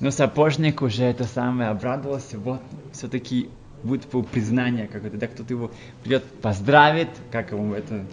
но 0.00 0.10
сапожник 0.10 0.82
уже 0.82 1.04
это 1.04 1.24
самое 1.24 1.70
обрадовался, 1.70 2.38
вот 2.38 2.62
все-таки 2.92 3.50
будет 3.82 4.06
признание 4.28 4.86
какое-то, 4.86 5.16
да 5.16 5.26
кто-то 5.26 5.52
его 5.52 5.70
придет, 6.02 6.24
поздравит, 6.42 7.08
как 7.30 7.52
ему 7.52 7.74
это 7.74 8.04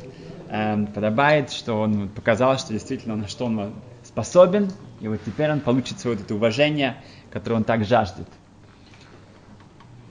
э, 0.50 0.86
подобает, 0.94 1.52
что 1.52 1.82
он 1.82 2.10
показал, 2.10 2.58
что 2.58 2.74
действительно 2.74 3.16
на 3.16 3.28
что 3.28 3.46
он 3.46 3.74
способен, 4.04 4.72
и 5.02 5.08
вот 5.08 5.20
теперь 5.26 5.52
он 5.52 5.60
получит 5.60 6.00
свое 6.00 6.16
вот 6.16 6.26
это 6.26 6.36
уважение, 6.36 6.98
которое 7.32 7.56
он 7.56 7.64
так 7.64 7.86
жаждет. 7.86 8.28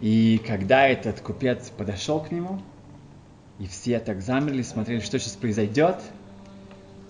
И 0.01 0.43
когда 0.47 0.87
этот 0.87 1.21
купец 1.21 1.71
подошел 1.71 2.21
к 2.21 2.31
нему, 2.31 2.61
и 3.59 3.67
все 3.67 3.99
так 4.01 4.21
замерли, 4.21 4.63
смотрели, 4.63 5.01
что 5.01 5.19
сейчас 5.19 5.35
произойдет, 5.35 5.97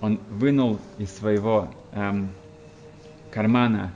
он 0.00 0.20
вынул 0.30 0.78
из 0.98 1.10
своего 1.12 1.68
эм, 1.92 2.30
кармана 3.30 3.92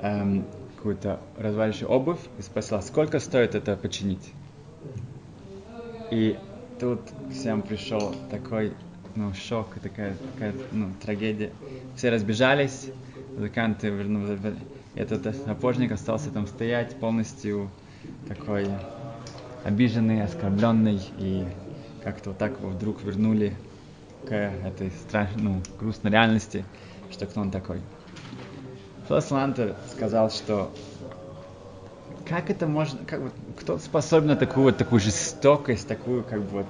эм, 0.00 0.44
какую-то 0.76 1.20
развалившую 1.36 1.90
обувь 1.90 2.20
и 2.38 2.42
спросил, 2.42 2.78
«А 2.78 2.82
сколько 2.82 3.18
стоит 3.18 3.54
это 3.54 3.76
починить. 3.76 4.32
И 6.10 6.38
тут 6.80 7.00
всем 7.30 7.62
пришел 7.62 8.14
такой 8.30 8.72
ну, 9.14 9.32
шок, 9.34 9.74
такая, 9.82 10.16
такая 10.34 10.54
ну, 10.72 10.88
трагедия. 11.00 11.50
Все 11.96 12.10
разбежались, 12.10 12.90
музыканты 13.36 13.88
вернулись. 13.88 14.40
Этот 14.94 15.34
сапожник 15.36 15.92
остался 15.92 16.30
там 16.30 16.46
стоять 16.46 16.96
полностью 16.96 17.70
такой 18.28 18.66
обиженный, 19.64 20.22
оскорбленный, 20.22 21.00
и 21.18 21.44
как-то 22.02 22.30
вот 22.30 22.38
так 22.38 22.58
его 22.58 22.70
вдруг 22.70 23.02
вернули 23.02 23.54
к 24.26 24.32
этой 24.32 24.90
страшной, 24.90 25.42
ну, 25.42 25.62
грустной 25.78 26.12
реальности, 26.12 26.64
что 27.10 27.26
кто 27.26 27.40
он 27.40 27.50
такой. 27.50 27.80
Флос 29.08 29.30
Лантер 29.30 29.74
сказал, 29.90 30.30
что 30.30 30.72
как 32.28 32.50
это 32.50 32.66
можно, 32.66 33.00
как 33.04 33.20
вот, 33.20 33.32
кто 33.58 33.78
способен 33.78 34.28
на 34.28 34.36
такую 34.36 34.64
вот 34.64 34.76
такую 34.76 35.00
жестокость, 35.00 35.88
такую 35.88 36.22
как 36.22 36.40
бы 36.42 36.48
вот 36.58 36.66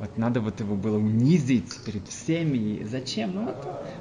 вот 0.00 0.16
надо 0.16 0.40
вот 0.40 0.58
его 0.60 0.76
было 0.76 0.96
унизить 0.96 1.78
перед 1.84 2.08
всеми. 2.08 2.56
И 2.56 2.84
зачем? 2.84 3.32
Ну, 3.34 3.44
вот 3.44 3.56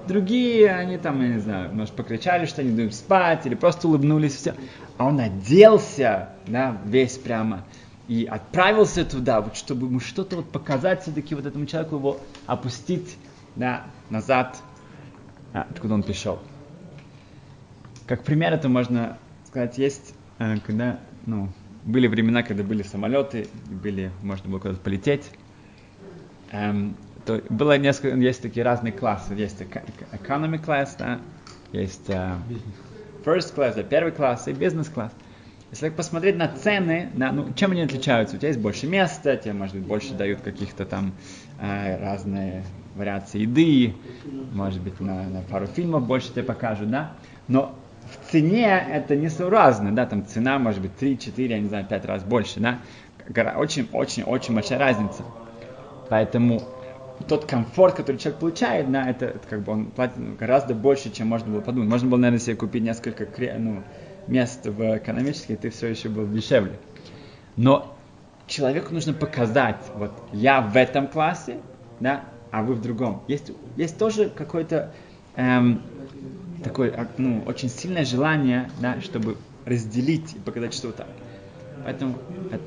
другие, 0.07 0.71
они 0.71 0.97
там, 0.97 1.21
я 1.21 1.27
не 1.27 1.39
знаю, 1.39 1.75
может, 1.75 1.93
покричали, 1.93 2.45
что 2.45 2.61
они 2.61 2.71
дают 2.71 2.95
спать, 2.95 3.45
или 3.45 3.53
просто 3.53 3.89
улыбнулись, 3.89 4.33
все. 4.35 4.55
А 4.97 5.05
он 5.05 5.19
оделся, 5.19 6.29
да, 6.47 6.77
весь 6.85 7.17
прямо, 7.17 7.65
и 8.09 8.25
отправился 8.25 9.05
туда, 9.05 9.39
вот 9.39 9.55
чтобы 9.55 9.87
ему 9.87 10.01
что-то 10.01 10.35
вот 10.37 10.51
показать 10.51 11.03
все-таки 11.03 11.35
вот 11.35 11.45
этому 11.45 11.65
человеку, 11.65 11.95
его 11.95 12.19
опустить, 12.47 13.17
да, 13.55 13.85
назад, 14.09 14.61
а, 15.53 15.65
откуда 15.69 15.93
он 15.93 16.03
пришел. 16.03 16.39
Как 18.07 18.23
пример 18.23 18.51
это 18.51 18.67
можно 18.67 19.17
сказать, 19.45 19.77
есть, 19.77 20.13
э, 20.39 20.57
когда, 20.65 20.99
ну, 21.25 21.49
были 21.85 22.07
времена, 22.07 22.43
когда 22.43 22.63
были 22.63 22.81
самолеты, 22.81 23.47
были, 23.69 24.11
можно 24.23 24.49
было 24.49 24.59
куда-то 24.59 24.81
полететь, 24.81 25.29
Эм, 26.51 26.95
то 27.25 27.41
было 27.49 27.77
несколько, 27.77 28.15
есть 28.17 28.41
такие 28.41 28.63
разные 28.63 28.91
классы. 28.91 29.33
Есть 29.33 29.61
economy 29.61 30.63
class, 30.63 30.89
да, 30.97 31.19
есть 31.71 32.09
uh, 32.09 32.39
first 33.23 33.55
class, 33.55 33.75
да, 33.75 33.83
первый 33.83 34.11
класс 34.11 34.47
и 34.47 34.53
бизнес 34.53 34.89
класс. 34.89 35.11
Если 35.71 35.89
посмотреть 35.89 36.35
на 36.35 36.47
цены, 36.47 37.09
на, 37.13 37.31
ну, 37.31 37.53
чем 37.53 37.71
они 37.71 37.81
отличаются? 37.81 38.35
У 38.35 38.39
тебя 38.39 38.47
есть 38.47 38.59
больше 38.59 38.87
места, 38.87 39.37
тебе, 39.37 39.53
может 39.53 39.75
быть, 39.75 39.85
больше 39.85 40.13
дают 40.15 40.41
каких-то 40.41 40.85
там 40.85 41.13
э, 41.61 41.99
разные 42.01 42.63
вариации 42.95 43.41
еды, 43.41 43.93
может 44.51 44.81
быть, 44.81 44.99
на, 44.99 45.23
на 45.29 45.41
пару 45.43 45.67
фильмов 45.67 46.07
больше 46.07 46.31
тебе 46.31 46.43
покажут, 46.43 46.89
да, 46.89 47.13
но 47.47 47.75
в 48.11 48.31
цене 48.31 48.83
это 48.91 49.15
несообразно, 49.15 49.93
да, 49.93 50.07
там 50.07 50.25
цена 50.25 50.57
может 50.57 50.81
быть 50.81 50.95
3, 50.97 51.19
4, 51.19 51.49
я 51.49 51.59
не 51.59 51.67
знаю, 51.67 51.85
5 51.85 52.05
раз 52.05 52.23
больше, 52.23 52.59
да, 52.59 52.79
очень-очень-очень 53.55 54.55
большая 54.55 54.79
разница. 54.79 55.23
Поэтому 56.09 56.63
тот 57.27 57.45
комфорт, 57.45 57.95
который 57.95 58.17
человек 58.17 58.39
получает, 58.39 58.91
да, 58.91 59.07
это, 59.07 59.25
это 59.25 59.47
как 59.47 59.61
бы 59.61 59.73
он 59.73 59.85
платит 59.85 60.37
гораздо 60.37 60.73
больше, 60.73 61.11
чем 61.11 61.27
можно 61.27 61.51
было 61.51 61.61
подумать. 61.61 61.89
Можно 61.89 62.09
было, 62.09 62.17
наверное, 62.17 62.39
себе 62.39 62.55
купить 62.55 62.83
несколько 62.83 63.27
ну, 63.59 63.83
мест 64.29 64.65
в 64.65 64.97
экономической, 64.97 65.55
ты 65.55 65.69
все 65.69 65.87
еще 65.87 66.09
был 66.09 66.27
дешевле. 66.27 66.79
Но 67.55 67.97
человеку 68.47 68.93
нужно 68.93 69.13
показать, 69.13 69.83
вот 69.95 70.11
я 70.31 70.61
в 70.61 70.75
этом 70.77 71.07
классе, 71.07 71.57
да, 71.99 72.23
а 72.51 72.63
вы 72.63 72.75
в 72.75 72.81
другом. 72.81 73.23
Есть, 73.27 73.51
есть 73.75 73.97
тоже 73.97 74.29
какое-то 74.29 74.93
эм, 75.35 75.81
такое, 76.63 76.91
а, 76.95 77.07
ну, 77.17 77.43
очень 77.45 77.69
сильное 77.69 78.05
желание, 78.05 78.69
да, 78.79 79.01
чтобы 79.01 79.37
разделить 79.65 80.35
и 80.35 80.39
показать, 80.39 80.73
что 80.73 80.91
так. 80.91 81.07
Поэтому 81.83 82.15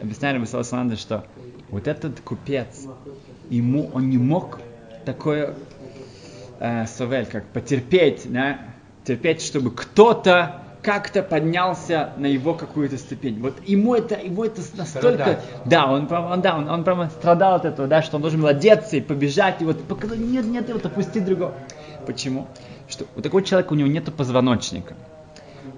объясняли 0.00 0.38
Басала 0.38 0.62
Саланда, 0.62 0.96
что 0.96 1.26
вот 1.70 1.86
этот 1.86 2.20
купец, 2.20 2.86
ему 3.50 3.90
он 3.92 4.08
не 4.10 4.18
мог 4.18 4.60
такое 5.04 5.54
э, 6.60 6.86
совель, 6.86 7.26
как 7.26 7.46
потерпеть, 7.48 8.22
да, 8.30 8.60
терпеть, 9.04 9.42
чтобы 9.42 9.70
кто-то 9.70 10.61
как-то 10.82 11.22
поднялся 11.22 12.12
на 12.16 12.26
его 12.26 12.54
какую-то 12.54 12.98
ступень. 12.98 13.40
Вот 13.40 13.54
ему 13.66 13.94
это, 13.94 14.16
ему 14.16 14.44
это 14.44 14.60
настолько... 14.76 15.14
Страдать. 15.14 15.44
Да, 15.64 15.86
он, 15.86 16.12
он, 16.12 16.40
да, 16.40 16.56
он, 16.56 16.68
он 16.68 16.84
прямо 16.84 17.08
страдал 17.08 17.54
от 17.54 17.64
этого, 17.64 17.86
да, 17.86 18.02
что 18.02 18.16
он 18.16 18.22
должен 18.22 18.40
был 18.40 18.48
одеться 18.48 18.96
и 18.96 19.00
побежать, 19.00 19.62
и 19.62 19.64
вот 19.64 19.82
показать, 19.84 20.18
нет, 20.18 20.44
нет, 20.44 20.68
вот 20.72 20.84
опусти 20.84 21.20
другого. 21.20 21.54
Почему? 22.06 22.48
Что 22.88 23.06
у 23.16 23.20
такого 23.20 23.42
человека 23.42 23.72
у 23.72 23.76
него 23.76 23.88
нет 23.88 24.12
позвоночника. 24.12 24.96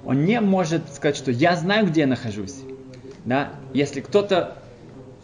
Он 0.07 0.25
не 0.25 0.41
может 0.41 0.83
сказать, 0.93 1.17
что 1.17 1.31
я 1.31 1.55
знаю, 1.57 1.87
где 1.87 2.03
я 2.03 2.07
нахожусь. 2.07 2.57
Да? 3.25 3.51
Если 3.73 4.01
кто-то 4.01 4.57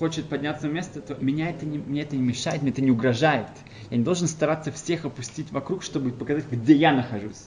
хочет 0.00 0.24
подняться 0.24 0.66
на 0.66 0.72
место, 0.72 1.02
то 1.02 1.14
меня 1.22 1.50
это, 1.50 1.66
не, 1.66 1.76
мне 1.76 2.00
это 2.00 2.16
не 2.16 2.22
мешает, 2.22 2.62
мне 2.62 2.70
это 2.70 2.80
не 2.80 2.90
угрожает. 2.90 3.48
Я 3.90 3.98
не 3.98 4.02
должен 4.02 4.28
стараться 4.28 4.72
всех 4.72 5.04
опустить 5.04 5.52
вокруг, 5.52 5.82
чтобы 5.82 6.10
показать, 6.10 6.50
где 6.50 6.74
я 6.74 6.92
нахожусь. 6.92 7.44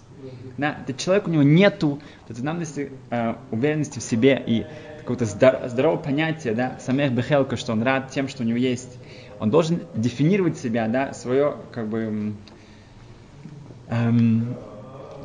Да? 0.60 0.77
Этот 0.83 1.00
человек, 1.00 1.27
у 1.27 1.31
него 1.31 1.41
нету 1.41 2.00
этой 2.29 2.91
э, 3.10 3.33
уверенности 3.50 3.98
в 3.98 4.03
себе 4.03 4.41
и 4.45 4.65
какого-то 5.00 5.25
здор- 5.25 5.67
здорового 5.67 5.98
понятия, 5.98 6.53
да, 6.53 6.77
самих 6.79 7.12
бехелка, 7.12 7.57
что 7.57 7.74
он 7.74 7.81
рад 7.81 8.12
тем, 8.12 8.27
что 8.27 8.43
у 8.43 8.45
него 8.45 8.60
есть. 8.60 9.00
Он 9.39 9.50
должен 9.50 9.79
дефинировать 9.95 10.55
себя, 10.55 10.88
да, 10.88 11.12
свое, 11.13 11.55
как 11.72 11.88
бы, 11.88 12.33
эм, 13.89 14.45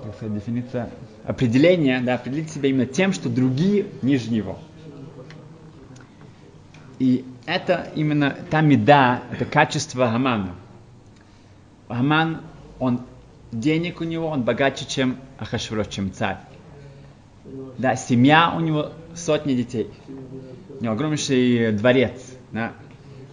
как 0.02 0.14
сказать, 0.16 0.34
дефиниция, 0.34 0.88
определение, 1.24 2.00
да, 2.00 2.14
определить 2.14 2.50
себя 2.50 2.70
именно 2.70 2.86
тем, 2.86 3.12
что 3.12 3.28
другие 3.28 3.84
ниже 4.00 4.30
него. 4.30 4.58
И 6.98 7.24
это 7.46 7.90
именно 7.94 8.36
та 8.50 8.60
меда, 8.60 9.22
это 9.30 9.44
качество 9.44 10.10
Хамана. 10.10 10.54
Хаман, 11.88 12.42
он 12.78 13.00
денег 13.52 14.00
у 14.00 14.04
него, 14.04 14.28
он 14.28 14.42
богаче, 14.42 14.84
чем 14.86 15.16
Ахашврош, 15.38 15.88
чем 15.88 16.12
царь. 16.12 16.38
Да, 17.78 17.96
семья 17.96 18.52
у 18.54 18.60
него 18.60 18.92
сотни 19.14 19.54
детей. 19.54 19.90
У 20.80 20.82
него 20.82 20.92
огромнейший 20.92 21.72
дворец. 21.72 22.12
Да. 22.52 22.72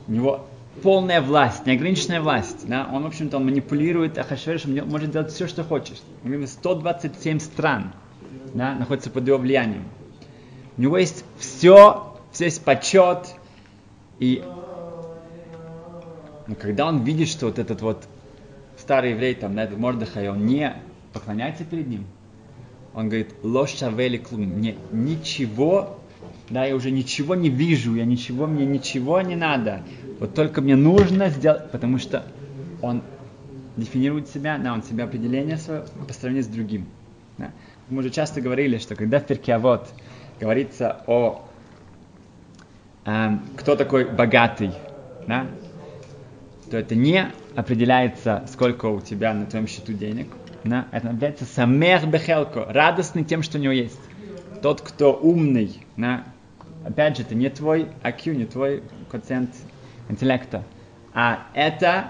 У 0.07 0.11
него 0.11 0.47
полная 0.83 1.21
власть, 1.21 1.65
неограниченная 1.65 2.21
власть. 2.21 2.67
Да. 2.67 2.87
Он, 2.93 3.03
в 3.03 3.07
общем-то, 3.07 3.37
он 3.37 3.45
манипулирует 3.45 4.17
Ахашвершем, 4.17 4.75
может 4.87 5.11
делать 5.11 5.31
все, 5.31 5.47
что 5.47 5.63
хочет. 5.63 6.01
У 6.23 6.29
него 6.29 6.45
127 6.45 7.39
стран 7.39 7.93
да, 8.53 8.75
находится 8.75 9.09
под 9.09 9.27
его 9.27 9.37
влиянием. 9.37 9.83
У 10.77 10.81
него 10.81 10.97
есть 10.97 11.25
все, 11.37 12.17
все 12.31 12.45
есть 12.45 12.63
почет, 12.63 13.35
и 14.19 14.43
но 16.47 16.55
когда 16.55 16.85
он 16.85 17.03
видит, 17.03 17.27
что 17.27 17.47
вот 17.47 17.59
этот 17.59 17.81
вот 17.81 18.07
старый 18.77 19.11
еврей, 19.11 19.35
там, 19.35 19.55
на 19.55 19.63
этот 19.63 19.77
Мордыхай, 19.77 20.29
он 20.29 20.45
не 20.45 20.73
поклоняется 21.13 21.63
перед 21.63 21.87
ним, 21.87 22.05
он 22.93 23.09
говорит, 23.09 23.33
ложь 23.41 23.75
шавели 23.75 24.17
клум, 24.17 24.41
мне 24.41 24.75
ничего, 24.91 25.99
да, 26.49 26.65
я 26.65 26.75
уже 26.75 26.91
ничего 26.91 27.35
не 27.35 27.49
вижу, 27.49 27.95
я 27.95 28.05
ничего, 28.05 28.47
мне 28.47 28.65
ничего 28.65 29.21
не 29.21 29.35
надо, 29.35 29.81
вот 30.19 30.35
только 30.35 30.61
мне 30.61 30.75
нужно 30.75 31.29
сделать, 31.29 31.71
потому 31.71 31.97
что 31.97 32.25
он 32.81 33.01
дефинирует 33.75 34.29
себя, 34.29 34.57
да, 34.57 34.73
он 34.73 34.83
себя 34.83 35.05
определение 35.05 35.57
свое 35.57 35.85
по 36.07 36.13
сравнению 36.13 36.43
с 36.43 36.47
другим. 36.47 36.85
Да. 37.37 37.51
Мы 37.89 37.99
уже 37.99 38.09
часто 38.09 38.39
говорили, 38.39 38.77
что 38.77 38.95
когда 38.95 39.19
в 39.19 39.25
Перкиавод 39.25 39.89
говорится 40.39 41.03
о 41.07 41.45
кто 43.05 43.75
такой 43.75 44.05
богатый, 44.05 44.71
да, 45.27 45.47
то 46.71 46.77
это 46.77 46.95
не 46.95 47.31
определяется, 47.55 48.43
сколько 48.51 48.87
у 48.87 48.99
тебя 48.99 49.33
на 49.33 49.45
твоем 49.45 49.67
счету 49.67 49.93
денег. 49.93 50.27
Да, 50.63 50.87
это 50.91 51.09
определяется 51.09 51.45
самех 51.45 52.07
бехелко, 52.07 52.65
радостный 52.67 53.23
тем, 53.23 53.43
что 53.43 53.59
у 53.59 53.61
него 53.61 53.73
есть. 53.73 53.99
Тот, 54.63 54.81
кто 54.81 55.13
умный, 55.13 55.85
да, 55.95 56.23
опять 56.83 57.17
же, 57.17 57.23
это 57.23 57.35
не 57.35 57.49
твой 57.49 57.87
IQ, 58.03 58.35
не 58.35 58.45
твой 58.45 58.81
коэффициент 59.11 59.51
интеллекта, 60.09 60.63
а 61.13 61.45
это 61.53 62.07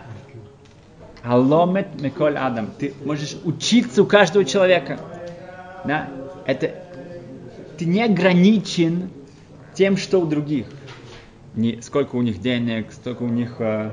аломет 1.22 2.02
меколь 2.02 2.38
адам. 2.38 2.70
Ты 2.80 2.94
можешь 3.04 3.36
учиться 3.44 4.04
у 4.04 4.06
каждого 4.06 4.46
человека. 4.46 5.00
Да? 5.84 6.08
Это 6.46 6.72
ты 7.78 7.86
не 7.86 8.04
ограничен 8.04 9.10
тем, 9.74 9.98
что 9.98 10.22
у 10.22 10.26
других 10.26 10.68
не, 11.56 11.82
сколько 11.82 12.16
у 12.16 12.22
них 12.22 12.40
денег, 12.40 12.92
сколько 12.92 13.24
у 13.24 13.30
них, 13.30 13.56
э, 13.60 13.92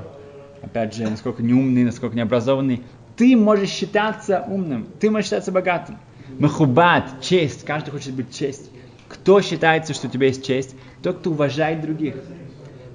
опять 0.61 0.93
же, 0.93 1.09
насколько 1.09 1.41
не 1.41 1.53
умный, 1.53 1.83
насколько 1.83 2.15
не 2.15 2.21
образованный. 2.21 2.83
Ты 3.15 3.35
можешь 3.35 3.69
считаться 3.69 4.43
умным, 4.47 4.87
ты 4.99 5.09
можешь 5.09 5.25
считаться 5.27 5.51
богатым. 5.51 5.97
Махубат, 6.39 7.21
честь, 7.21 7.63
каждый 7.63 7.91
хочет 7.91 8.13
быть 8.13 8.35
честь. 8.35 8.69
Кто 9.07 9.41
считается, 9.41 9.93
что 9.93 10.07
у 10.07 10.09
тебя 10.09 10.27
есть 10.27 10.45
честь? 10.45 10.75
Тот, 11.01 11.19
кто 11.19 11.31
уважает 11.31 11.81
других. 11.81 12.15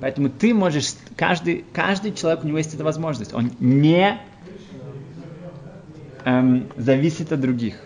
Поэтому 0.01 0.29
ты 0.29 0.55
можешь, 0.55 0.95
каждый, 1.17 1.65
каждый 1.73 2.13
человек, 2.13 2.45
у 2.45 2.47
него 2.47 2.59
есть 2.59 2.75
эта 2.75 2.85
возможность. 2.85 3.33
Он 3.35 3.51
не 3.59 4.21
эм, 6.25 6.69
зависит 6.77 7.33
от 7.33 7.41
других. 7.41 7.77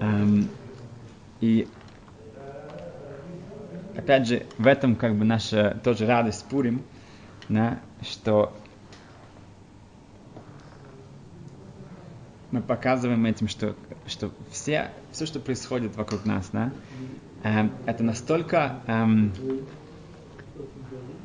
Эм, 0.00 0.48
и 1.40 1.66
опять 4.00 4.26
же, 4.26 4.46
в 4.58 4.66
этом 4.66 4.96
как 4.96 5.14
бы 5.14 5.24
наша 5.24 5.78
тоже 5.84 6.06
радость 6.06 6.46
Пурим, 6.48 6.82
да, 7.48 7.78
что 8.00 8.56
мы 12.50 12.62
показываем 12.62 13.24
этим, 13.26 13.46
что, 13.46 13.76
что 14.06 14.32
все, 14.50 14.90
все, 15.12 15.26
что 15.26 15.38
происходит 15.38 15.96
вокруг 15.96 16.24
нас, 16.24 16.48
да, 16.52 16.72
эм, 17.44 17.72
это 17.86 18.02
настолько 18.02 18.82
эм, 18.86 19.32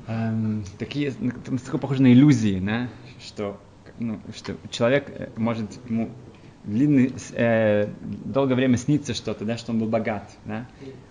эм, 0.07 0.63
такие, 0.77 1.13
настолько 1.19 1.77
похоже 1.77 2.03
на 2.03 2.11
иллюзии, 2.13 2.59
да, 2.59 2.89
что, 3.19 3.59
ну, 3.97 4.19
что 4.35 4.55
человек 4.69 5.09
э, 5.09 5.29
может 5.38 5.71
ему 5.89 6.13
длинный, 6.65 7.13
э, 7.34 7.88
долгое 8.01 8.56
время 8.56 8.78
снится 8.78 9.13
что-то, 9.13 9.45
да, 9.45 9.58
что 9.58 9.71
он 9.71 9.80
был 9.80 9.88
богат, 9.88 10.32
да, 10.45 10.65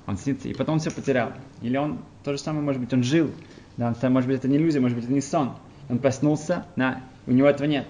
он 0.07 0.19
снится, 0.19 0.49
и 0.49 0.55
потом 0.55 0.75
он 0.75 0.81
все 0.81 0.90
потерял. 0.90 1.33
Или 1.62 1.77
он, 1.77 2.01
то 2.23 2.33
же 2.33 2.38
самое, 2.38 2.64
может 2.64 2.81
быть, 2.81 2.93
он 2.93 3.03
жил, 3.03 3.31
да, 3.77 3.95
может 4.03 4.29
быть, 4.29 4.38
это 4.38 4.49
не 4.49 4.57
иллюзия, 4.57 4.81
может 4.81 4.97
быть, 4.97 5.05
это 5.05 5.14
не 5.14 5.21
сон. 5.21 5.53
Он 5.88 5.99
проснулся, 5.99 6.67
да, 6.77 7.01
у 7.27 7.33
него 7.33 7.49
этого 7.49 7.67
нет. 7.67 7.87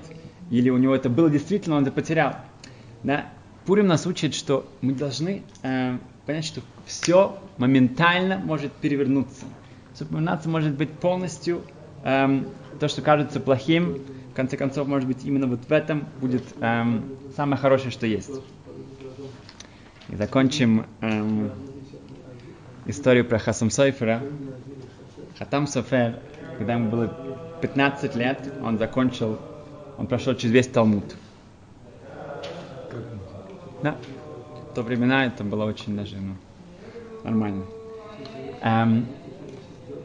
Или 0.50 0.70
у 0.70 0.77
него 0.77 0.94
это 0.94 1.09
было 1.09 1.31
действительно, 1.31 1.77
он 1.77 1.83
это 1.83 1.92
потерял. 1.92 2.37
Да. 3.03 3.27
Пурим 3.66 3.87
нас 3.87 4.07
учит, 4.07 4.35
что 4.35 4.68
мы 4.83 4.92
должны 4.92 5.42
э, 5.62 5.98
понять, 6.27 6.44
что 6.44 6.61
все 6.85 7.38
моментально 7.57 8.38
может 8.38 8.72
перевернуться. 8.72 9.46
Все 9.94 10.07
может 10.46 10.74
быть 10.74 10.90
полностью 10.90 11.62
э, 12.04 12.44
то, 12.78 12.88
что 12.88 13.02
кажется 13.02 13.40
плохим, 13.40 13.98
в 14.34 14.36
конце 14.36 14.56
концов, 14.56 14.88
может 14.88 15.06
быть, 15.06 15.24
именно 15.24 15.46
вот 15.46 15.60
в 15.60 15.72
этом 15.72 16.06
будет 16.20 16.42
эм, 16.60 17.04
самое 17.36 17.56
хорошее, 17.56 17.92
что 17.92 18.04
есть. 18.04 18.40
И 20.08 20.16
закончим 20.16 20.86
эм, 21.00 21.52
историю 22.86 23.24
про 23.24 23.38
Хасам 23.38 23.70
Сойфера. 23.70 24.20
Хатам 25.38 25.68
Софер, 25.68 26.18
когда 26.58 26.74
ему 26.74 26.90
было 26.90 27.12
15 27.60 28.16
лет, 28.16 28.38
он 28.60 28.76
закончил, 28.76 29.38
он 29.98 30.08
прошел 30.08 30.34
через 30.34 30.52
весь 30.52 30.66
Талмуд. 30.66 31.14
Да. 33.82 33.96
В 34.72 34.74
то 34.74 34.82
времена 34.82 35.26
это 35.26 35.44
было 35.44 35.64
очень 35.64 35.96
даже 35.96 36.16
ну, 36.16 36.34
нормально. 37.22 37.64
Эм, 38.62 39.06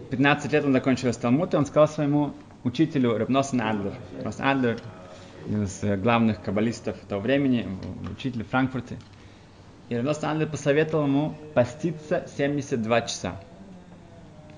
15 0.10 0.52
лет 0.52 0.66
он 0.66 0.74
закончил 0.74 1.10
Талмуд, 1.18 1.54
и 1.54 1.58
он 1.58 1.66
сказал 1.66 1.88
своему 1.88 2.34
учителю 2.64 3.18
Рабносен 3.18 3.62
Адлер. 3.62 3.94
Рабнос 4.18 4.40
Адлер, 4.40 4.80
один 5.46 5.64
из 5.64 5.84
э, 5.84 5.98
главных 5.98 6.42
каббалистов 6.42 6.98
того 7.08 7.22
времени, 7.22 7.68
учитель 8.12 8.44
в. 8.44 8.98
И 9.90 9.96
Рабнос 9.96 10.24
Адлер 10.24 10.48
посоветовал 10.48 11.06
ему 11.06 11.36
поститься 11.54 12.28
72 12.38 13.02
часа, 13.02 13.40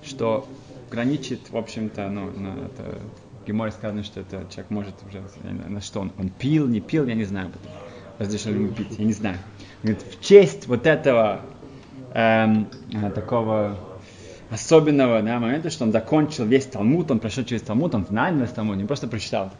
что 0.02 0.48
граничит, 0.90 1.50
в 1.50 1.56
общем-то, 1.56 2.08
ну, 2.08 2.30
на 2.30 2.66
это, 2.66 2.98
Геморе 3.46 3.72
сказано, 3.72 4.04
что 4.04 4.20
это 4.20 4.46
человек 4.50 4.70
может 4.70 4.94
уже, 5.06 5.22
на 5.42 5.80
что 5.80 6.00
он, 6.00 6.12
он 6.18 6.28
пил, 6.28 6.66
не 6.66 6.80
пил, 6.80 7.06
я 7.06 7.14
не 7.14 7.24
знаю, 7.24 7.50
разрешили 8.18 8.54
ему 8.54 8.68
пить, 8.68 8.98
я 8.98 9.04
не 9.04 9.12
знаю. 9.12 9.36
Говорит, 9.82 10.02
в 10.02 10.24
честь 10.24 10.66
вот 10.66 10.86
этого 10.86 11.40
эм, 12.14 12.68
такого 13.14 13.76
особенного 14.52 15.22
да, 15.22 15.38
момента, 15.38 15.70
что 15.70 15.84
он 15.84 15.92
закончил 15.92 16.44
весь 16.44 16.66
Талмуд, 16.66 17.10
он 17.10 17.20
прошел 17.20 17.42
через 17.42 17.62
Талмуд, 17.62 17.94
он 17.94 18.04
знает 18.04 18.36
весь 18.36 18.50
Талмуд, 18.50 18.76
не 18.76 18.84
просто 18.84 19.08
прочитал. 19.08 19.50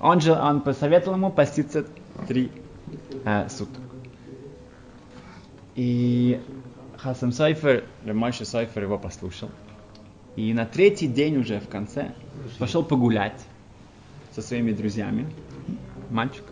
Он 0.00 0.20
же, 0.20 0.32
он 0.32 0.60
посоветовал 0.60 1.16
ему 1.16 1.30
поститься 1.30 1.86
три 2.26 2.50
э, 3.24 3.48
суток. 3.48 3.80
И 5.76 6.40
Хасам 6.96 7.30
Сайфер, 7.30 7.84
Рамайша 8.04 8.44
Сайфер 8.44 8.82
его 8.82 8.98
послушал. 8.98 9.50
И 10.34 10.52
на 10.52 10.66
третий 10.66 11.06
день 11.06 11.36
уже 11.36 11.60
в 11.60 11.68
конце 11.68 12.12
пошел 12.58 12.82
погулять 12.82 13.40
со 14.34 14.42
своими 14.42 14.72
друзьями. 14.72 15.28
Мальчик. 16.10 16.44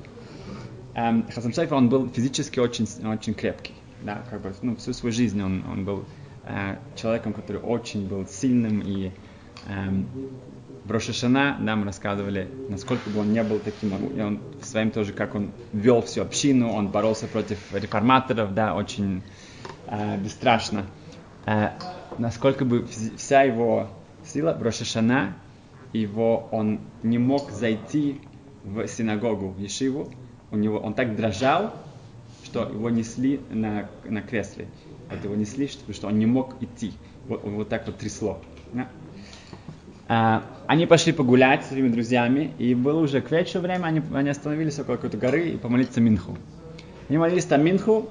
Эм, 0.95 1.27
Хасам 1.35 1.53
Сайфер, 1.53 1.75
он 1.75 1.89
был 1.89 2.09
физически 2.09 2.61
очень, 2.61 2.87
очень 3.05 3.35
крепкий. 3.35 3.75
Да, 4.03 4.23
как 4.31 4.41
бы, 4.41 4.55
ну, 4.63 4.77
всю 4.77 4.93
свою 4.93 5.13
жизнь 5.13 5.43
он, 5.43 5.65
он 5.71 5.85
был 5.85 6.05
э, 6.45 6.77
человеком, 6.97 7.33
который 7.33 7.61
очень 7.61 8.07
был 8.09 8.27
сильным 8.27 8.81
и 8.81 9.11
эм, 9.69 10.09
в 10.85 10.91
Рошашана 10.91 11.57
нам 11.61 11.85
рассказывали, 11.85 12.49
насколько 12.69 13.11
бы 13.11 13.21
он 13.21 13.33
не 13.33 13.43
был 13.43 13.59
таким, 13.59 13.95
и 14.07 14.21
он 14.21 14.41
своим 14.63 14.91
тоже, 14.91 15.13
как 15.13 15.35
он 15.35 15.53
вел 15.73 16.03
всю 16.03 16.23
общину, 16.23 16.73
он 16.73 16.89
боролся 16.89 17.27
против 17.27 17.59
реформаторов, 17.75 18.55
да, 18.55 18.75
очень 18.75 19.23
э, 19.87 20.19
бесстрашно. 20.19 20.87
Э, 21.47 21.71
насколько 22.19 22.65
бы 22.65 22.87
вся 23.17 23.43
его 23.43 23.89
сила 24.25 24.55
в 24.55 24.63
Рошашана, 24.63 25.37
его, 25.93 26.49
он 26.51 26.81
не 27.03 27.19
мог 27.19 27.51
зайти 27.51 28.21
в 28.65 28.87
синагогу, 28.87 29.49
в 29.49 29.59
Ешиву, 29.59 30.13
у 30.51 30.57
него, 30.57 30.79
он 30.79 30.95
так 30.95 31.17
дрожал, 31.17 31.75
что 32.45 32.65
его 32.65 32.91
несли 32.91 33.41
на, 33.51 33.89
на 34.05 34.23
кресле. 34.23 34.67
Вот 35.11 35.25
его 35.25 35.35
несли, 35.35 35.67
что, 35.67 35.93
что 35.93 36.07
он 36.07 36.19
не 36.19 36.27
мог 36.27 36.55
идти. 36.63 36.93
Вот, 37.27 37.43
вот 37.45 37.69
так 37.69 37.87
вот 37.87 37.97
трясло. 37.99 38.41
Да? 38.73 38.89
А, 40.09 40.43
они 40.67 40.87
пошли 40.87 41.13
погулять 41.13 41.65
с 41.65 41.69
своими 41.69 41.89
друзьями, 41.89 42.53
и 42.59 42.75
было 42.75 43.01
уже 43.01 43.21
к 43.21 43.31
вечеру 43.31 43.63
время, 43.63 43.87
они, 43.87 44.03
они 44.13 44.29
остановились 44.29 44.79
около 44.79 44.97
какой-то 44.97 45.17
горы 45.17 45.51
и 45.51 45.57
помолиться 45.57 46.01
Минху. 46.01 46.37
Они 47.09 47.19
молились 47.19 47.45
там 47.45 47.65
Минху, 47.65 48.11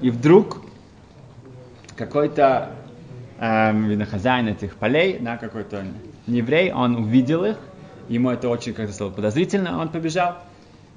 и 0.00 0.10
вдруг 0.10 0.62
какой-то, 1.96 2.70
эм, 3.38 4.04
хозяин 4.06 4.48
этих 4.48 4.76
полей, 4.76 5.18
да, 5.20 5.36
какой-то 5.36 5.84
еврей, 6.26 6.72
он 6.72 6.96
увидел 6.96 7.44
их, 7.44 7.56
ему 8.08 8.30
это 8.30 8.48
очень 8.48 8.74
как-то 8.74 8.92
стало 8.92 9.10
подозрительно, 9.10 9.80
он 9.80 9.88
побежал, 9.88 10.38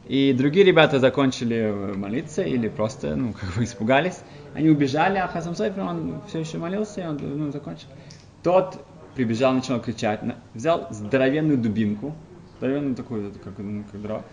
и 0.07 0.33
другие 0.33 0.65
ребята 0.65 0.99
закончили 0.99 1.93
молиться 1.95 2.43
или 2.43 2.69
просто, 2.69 3.15
ну, 3.15 3.33
как 3.33 3.55
бы 3.55 3.63
испугались. 3.63 4.21
Они 4.53 4.69
убежали, 4.69 5.17
а 5.17 5.27
Хасам 5.27 5.55
Сойфер, 5.55 5.81
он 5.81 6.21
все 6.27 6.39
еще 6.39 6.57
молился, 6.57 7.01
и 7.01 7.05
он 7.05 7.19
ну, 7.21 7.51
закончил. 7.51 7.87
Тот 8.43 8.85
прибежал, 9.15 9.53
начал 9.53 9.79
кричать, 9.79 10.21
взял 10.53 10.87
здоровенную 10.91 11.57
дубинку, 11.57 12.13
здоровенную 12.57 12.95
такую, 12.95 13.33
как, 13.43 13.57
ну, 13.57 13.83
как 13.91 14.01
дрова, 14.01 14.23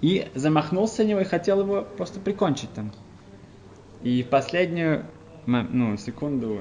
и 0.00 0.28
замахнулся 0.34 1.02
на 1.02 1.08
него 1.08 1.20
и 1.20 1.24
хотел 1.24 1.60
его 1.60 1.82
просто 1.82 2.20
прикончить 2.20 2.72
там. 2.74 2.92
И 4.02 4.22
в 4.22 4.28
последнюю 4.28 5.06
ну, 5.46 5.96
секунду, 5.96 6.60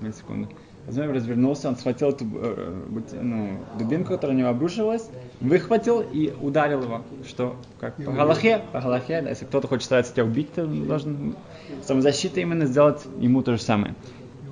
на 0.00 0.12
секунду, 0.12 0.48
Змей 0.88 1.08
развернулся, 1.08 1.68
он 1.68 1.76
схватил 1.76 2.10
эту 2.10 2.24
э, 2.32 2.84
ну, 3.20 3.58
дубинку, 3.76 4.10
которая 4.10 4.36
на 4.36 4.40
него 4.40 4.50
обрушилась, 4.50 5.08
выхватил 5.40 6.00
и 6.00 6.32
ударил 6.40 6.82
его. 6.82 7.02
Что, 7.26 7.56
как 7.80 7.96
по 7.96 8.12
Галахе, 8.12 8.62
по 8.72 8.80
Галахе, 8.80 9.22
да, 9.22 9.30
если 9.30 9.46
кто-то 9.46 9.66
хочет 9.66 9.84
стараться 9.84 10.12
тебя 10.12 10.24
убить, 10.24 10.52
то 10.54 10.64
должен 10.64 11.34
самозащита 11.82 12.40
именно 12.40 12.66
сделать 12.66 13.02
ему 13.18 13.42
то 13.42 13.56
же 13.56 13.62
самое. 13.62 13.96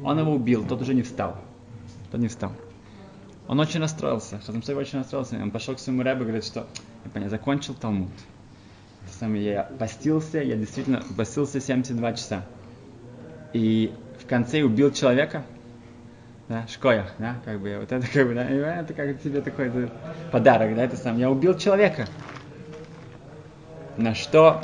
Он 0.03 0.19
его 0.19 0.33
убил, 0.33 0.67
тот 0.67 0.83
уже 0.83 0.95
не 0.95 1.03
встал. 1.03 1.37
Тот 2.11 2.21
не 2.21 2.27
встал. 2.27 2.51
Он 3.47 3.61
очень 3.61 3.81
расстроился, 3.81 4.41
Хазамсой 4.45 4.75
очень 4.75 4.99
расстроился. 4.99 5.37
Он 5.41 5.53
пошел 5.53 5.77
к 5.77 5.79
своему 5.79 6.03
рэбу 6.03 6.23
и 6.23 6.25
говорит, 6.25 6.45
что 6.45 6.67
я 7.05 7.11
понял, 7.13 7.29
закончил 7.29 7.75
Талмуд. 7.75 8.11
Сам 9.21 9.35
я 9.35 9.71
постился, 9.79 10.39
я 10.39 10.57
действительно 10.57 11.03
постился 11.17 11.61
72 11.61 12.13
часа. 12.15 12.45
И 13.53 13.93
в 14.19 14.27
конце 14.27 14.63
убил 14.63 14.91
человека, 14.91 15.45
да, 16.49 16.67
шкоях, 16.69 17.07
да, 17.19 17.37
как 17.45 17.61
бы, 17.61 17.77
вот 17.81 17.91
это 17.91 18.07
как 18.07 18.27
бы, 18.27 18.35
да, 18.35 18.45
это 18.45 18.93
как 18.93 19.21
тебе 19.21 19.41
такой 19.41 19.69
это 19.69 19.91
подарок, 20.31 20.75
да, 20.75 20.85
это 20.85 20.97
сам, 20.97 21.19
я 21.19 21.31
убил 21.31 21.57
человека. 21.57 22.07
На 23.97 24.15
что 24.15 24.61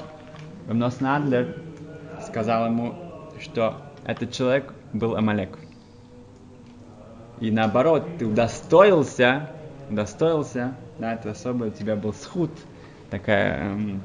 Рамнос 0.68 1.00
Надлер 1.00 1.54
сказал 2.26 2.66
ему, 2.66 2.94
что 3.40 3.80
этот 4.04 4.32
человек 4.32 4.72
был 4.92 5.16
Амалек. 5.16 5.56
И 7.40 7.50
наоборот, 7.50 8.04
ты 8.18 8.26
удостоился, 8.26 9.48
удостоился, 9.88 10.74
да, 10.98 11.14
это 11.14 11.30
особо 11.30 11.64
у 11.66 11.70
тебя 11.70 11.96
был 11.96 12.12
схуд, 12.12 12.50
такая 13.10 13.72
эм, 13.72 14.02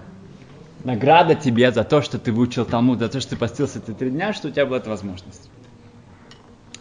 награда 0.86 1.36
тебе 1.36 1.72
за 1.72 1.84
то, 1.84 2.02
что 2.02 2.18
ты 2.18 2.32
выучил 2.32 2.64
Талмуд, 2.66 3.00
за 3.00 3.10
то, 3.10 3.20
что 3.20 3.32
ты 3.32 3.36
постился 3.36 3.80
эти 3.80 3.92
три 3.92 4.10
дня, 4.10 4.32
что 4.32 4.48
у 4.48 4.52
тебя 4.52 4.66
была 4.66 4.78
эта 4.78 4.90
возможность. 4.90 5.50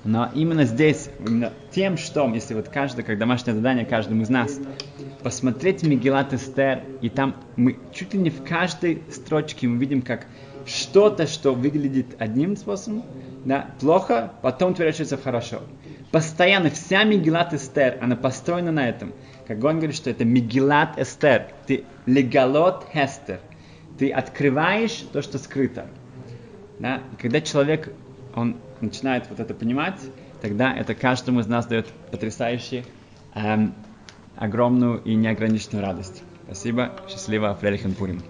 Но 0.04 0.30
именно 0.34 0.64
здесь, 0.64 1.08
именно 1.18 1.52
тем, 1.70 1.96
что, 1.96 2.28
если 2.32 2.54
вот 2.54 2.68
каждый, 2.68 3.04
как 3.04 3.18
домашнее 3.18 3.54
задание 3.54 3.86
каждому 3.86 4.22
из 4.22 4.28
нас, 4.28 4.60
посмотреть 5.22 5.82
Мегилат 5.82 6.34
Эстер, 6.34 6.82
и 7.00 7.08
там 7.08 7.36
мы 7.56 7.78
чуть 7.92 8.12
ли 8.12 8.20
не 8.20 8.28
в 8.30 8.44
каждой 8.44 9.02
строчке 9.10 9.66
мы 9.66 9.78
видим, 9.78 10.02
как 10.02 10.26
что-то, 10.66 11.26
что 11.26 11.54
выглядит 11.54 12.16
одним 12.18 12.56
способом, 12.56 13.04
да, 13.44 13.70
плохо, 13.80 14.32
потом 14.42 14.74
превращается 14.74 15.16
в 15.16 15.22
хорошо. 15.22 15.62
Постоянно 16.10 16.70
вся 16.70 17.04
Мегилат 17.04 17.54
Эстер, 17.54 17.98
она 18.00 18.14
построена 18.14 18.72
на 18.72 18.88
этом. 18.88 19.12
Как 19.46 19.62
он 19.64 19.76
говорит, 19.76 19.96
что 19.96 20.10
это 20.10 20.24
Мегилат 20.24 20.98
Эстер, 20.98 21.48
ты 21.66 21.84
легалот 22.06 22.86
Хестер, 22.92 23.40
ты 23.98 24.10
открываешь 24.10 25.04
то, 25.12 25.22
что 25.22 25.38
скрыто. 25.38 25.86
Да? 26.78 27.00
И 27.12 27.16
когда 27.20 27.40
человек, 27.40 27.92
он 28.34 28.56
начинает 28.80 29.28
вот 29.30 29.40
это 29.40 29.54
понимать, 29.54 29.98
тогда 30.40 30.74
это 30.74 30.94
каждому 30.94 31.40
из 31.40 31.46
нас 31.46 31.66
дает 31.66 31.86
потрясающую, 32.10 32.84
эм, 33.34 33.74
огромную 34.36 35.02
и 35.02 35.14
неограниченную 35.14 35.84
радость. 35.84 36.22
Спасибо. 36.44 36.92
Счастливо. 37.08 37.54
Фрелихен 37.54 37.94
Пурим. 37.94 38.22